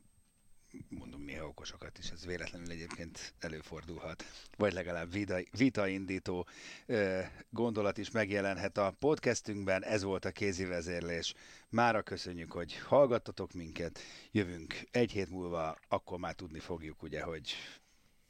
mondunk 0.90 1.26
néha 1.26 1.48
okosokat 1.48 1.98
is, 1.98 2.10
ez 2.10 2.26
véletlenül 2.26 2.72
egyébként 2.72 3.34
előfordulhat, 3.40 4.26
vagy 4.58 4.74
legalább 4.74 5.12
vita, 5.12 5.40
vitaindító 5.52 6.48
ö, 6.86 7.22
gondolat 7.50 7.98
is 7.98 8.12
megjelenhet 8.12 8.78
a 8.78 8.96
podcastünkben. 9.00 9.84
Ez 9.84 10.04
volt 10.04 10.26
a 10.26 10.32
kézi 10.32 10.66
vezérlés. 10.66 11.34
Mára 11.70 12.02
köszönjük, 12.02 12.52
hogy 12.52 12.78
hallgattatok 12.78 13.54
minket. 13.54 14.00
Jövünk 14.32 14.88
egy 14.92 15.12
hét 15.12 15.30
múlva, 15.30 15.78
akkor 15.88 16.20
már 16.20 16.34
tudni 16.34 16.60
fogjuk, 16.60 17.04
ugye, 17.04 17.22
hogy 17.22 17.56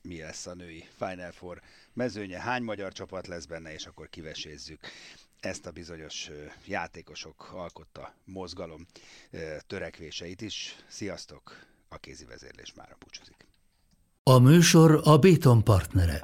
mi 0.02 0.20
lesz 0.20 0.46
a 0.46 0.54
női 0.54 0.88
Final 0.98 1.32
Four 1.32 1.62
mezőnye, 1.94 2.40
hány 2.40 2.64
magyar 2.64 2.92
csapat 2.92 3.28
lesz 3.28 3.46
benne, 3.46 3.74
és 3.74 3.86
akkor 3.86 4.10
kivesézzük 4.10 4.80
ezt 5.40 5.66
a 5.66 5.72
bizonyos 5.72 6.30
játékosok 6.66 7.54
alkotta 7.54 8.16
mozgalom 8.26 8.86
törekvéseit 9.68 10.42
is. 10.42 10.76
Sziasztok! 10.88 11.73
A 11.94 11.98
kézi 11.98 12.26
vezérlés 12.26 12.74
már 12.74 12.96
búcsúzik. 13.00 13.48
A 14.24 14.38
műsor 14.38 15.02
a 15.04 15.18
Béton 15.18 15.64
partnere. 15.64 16.20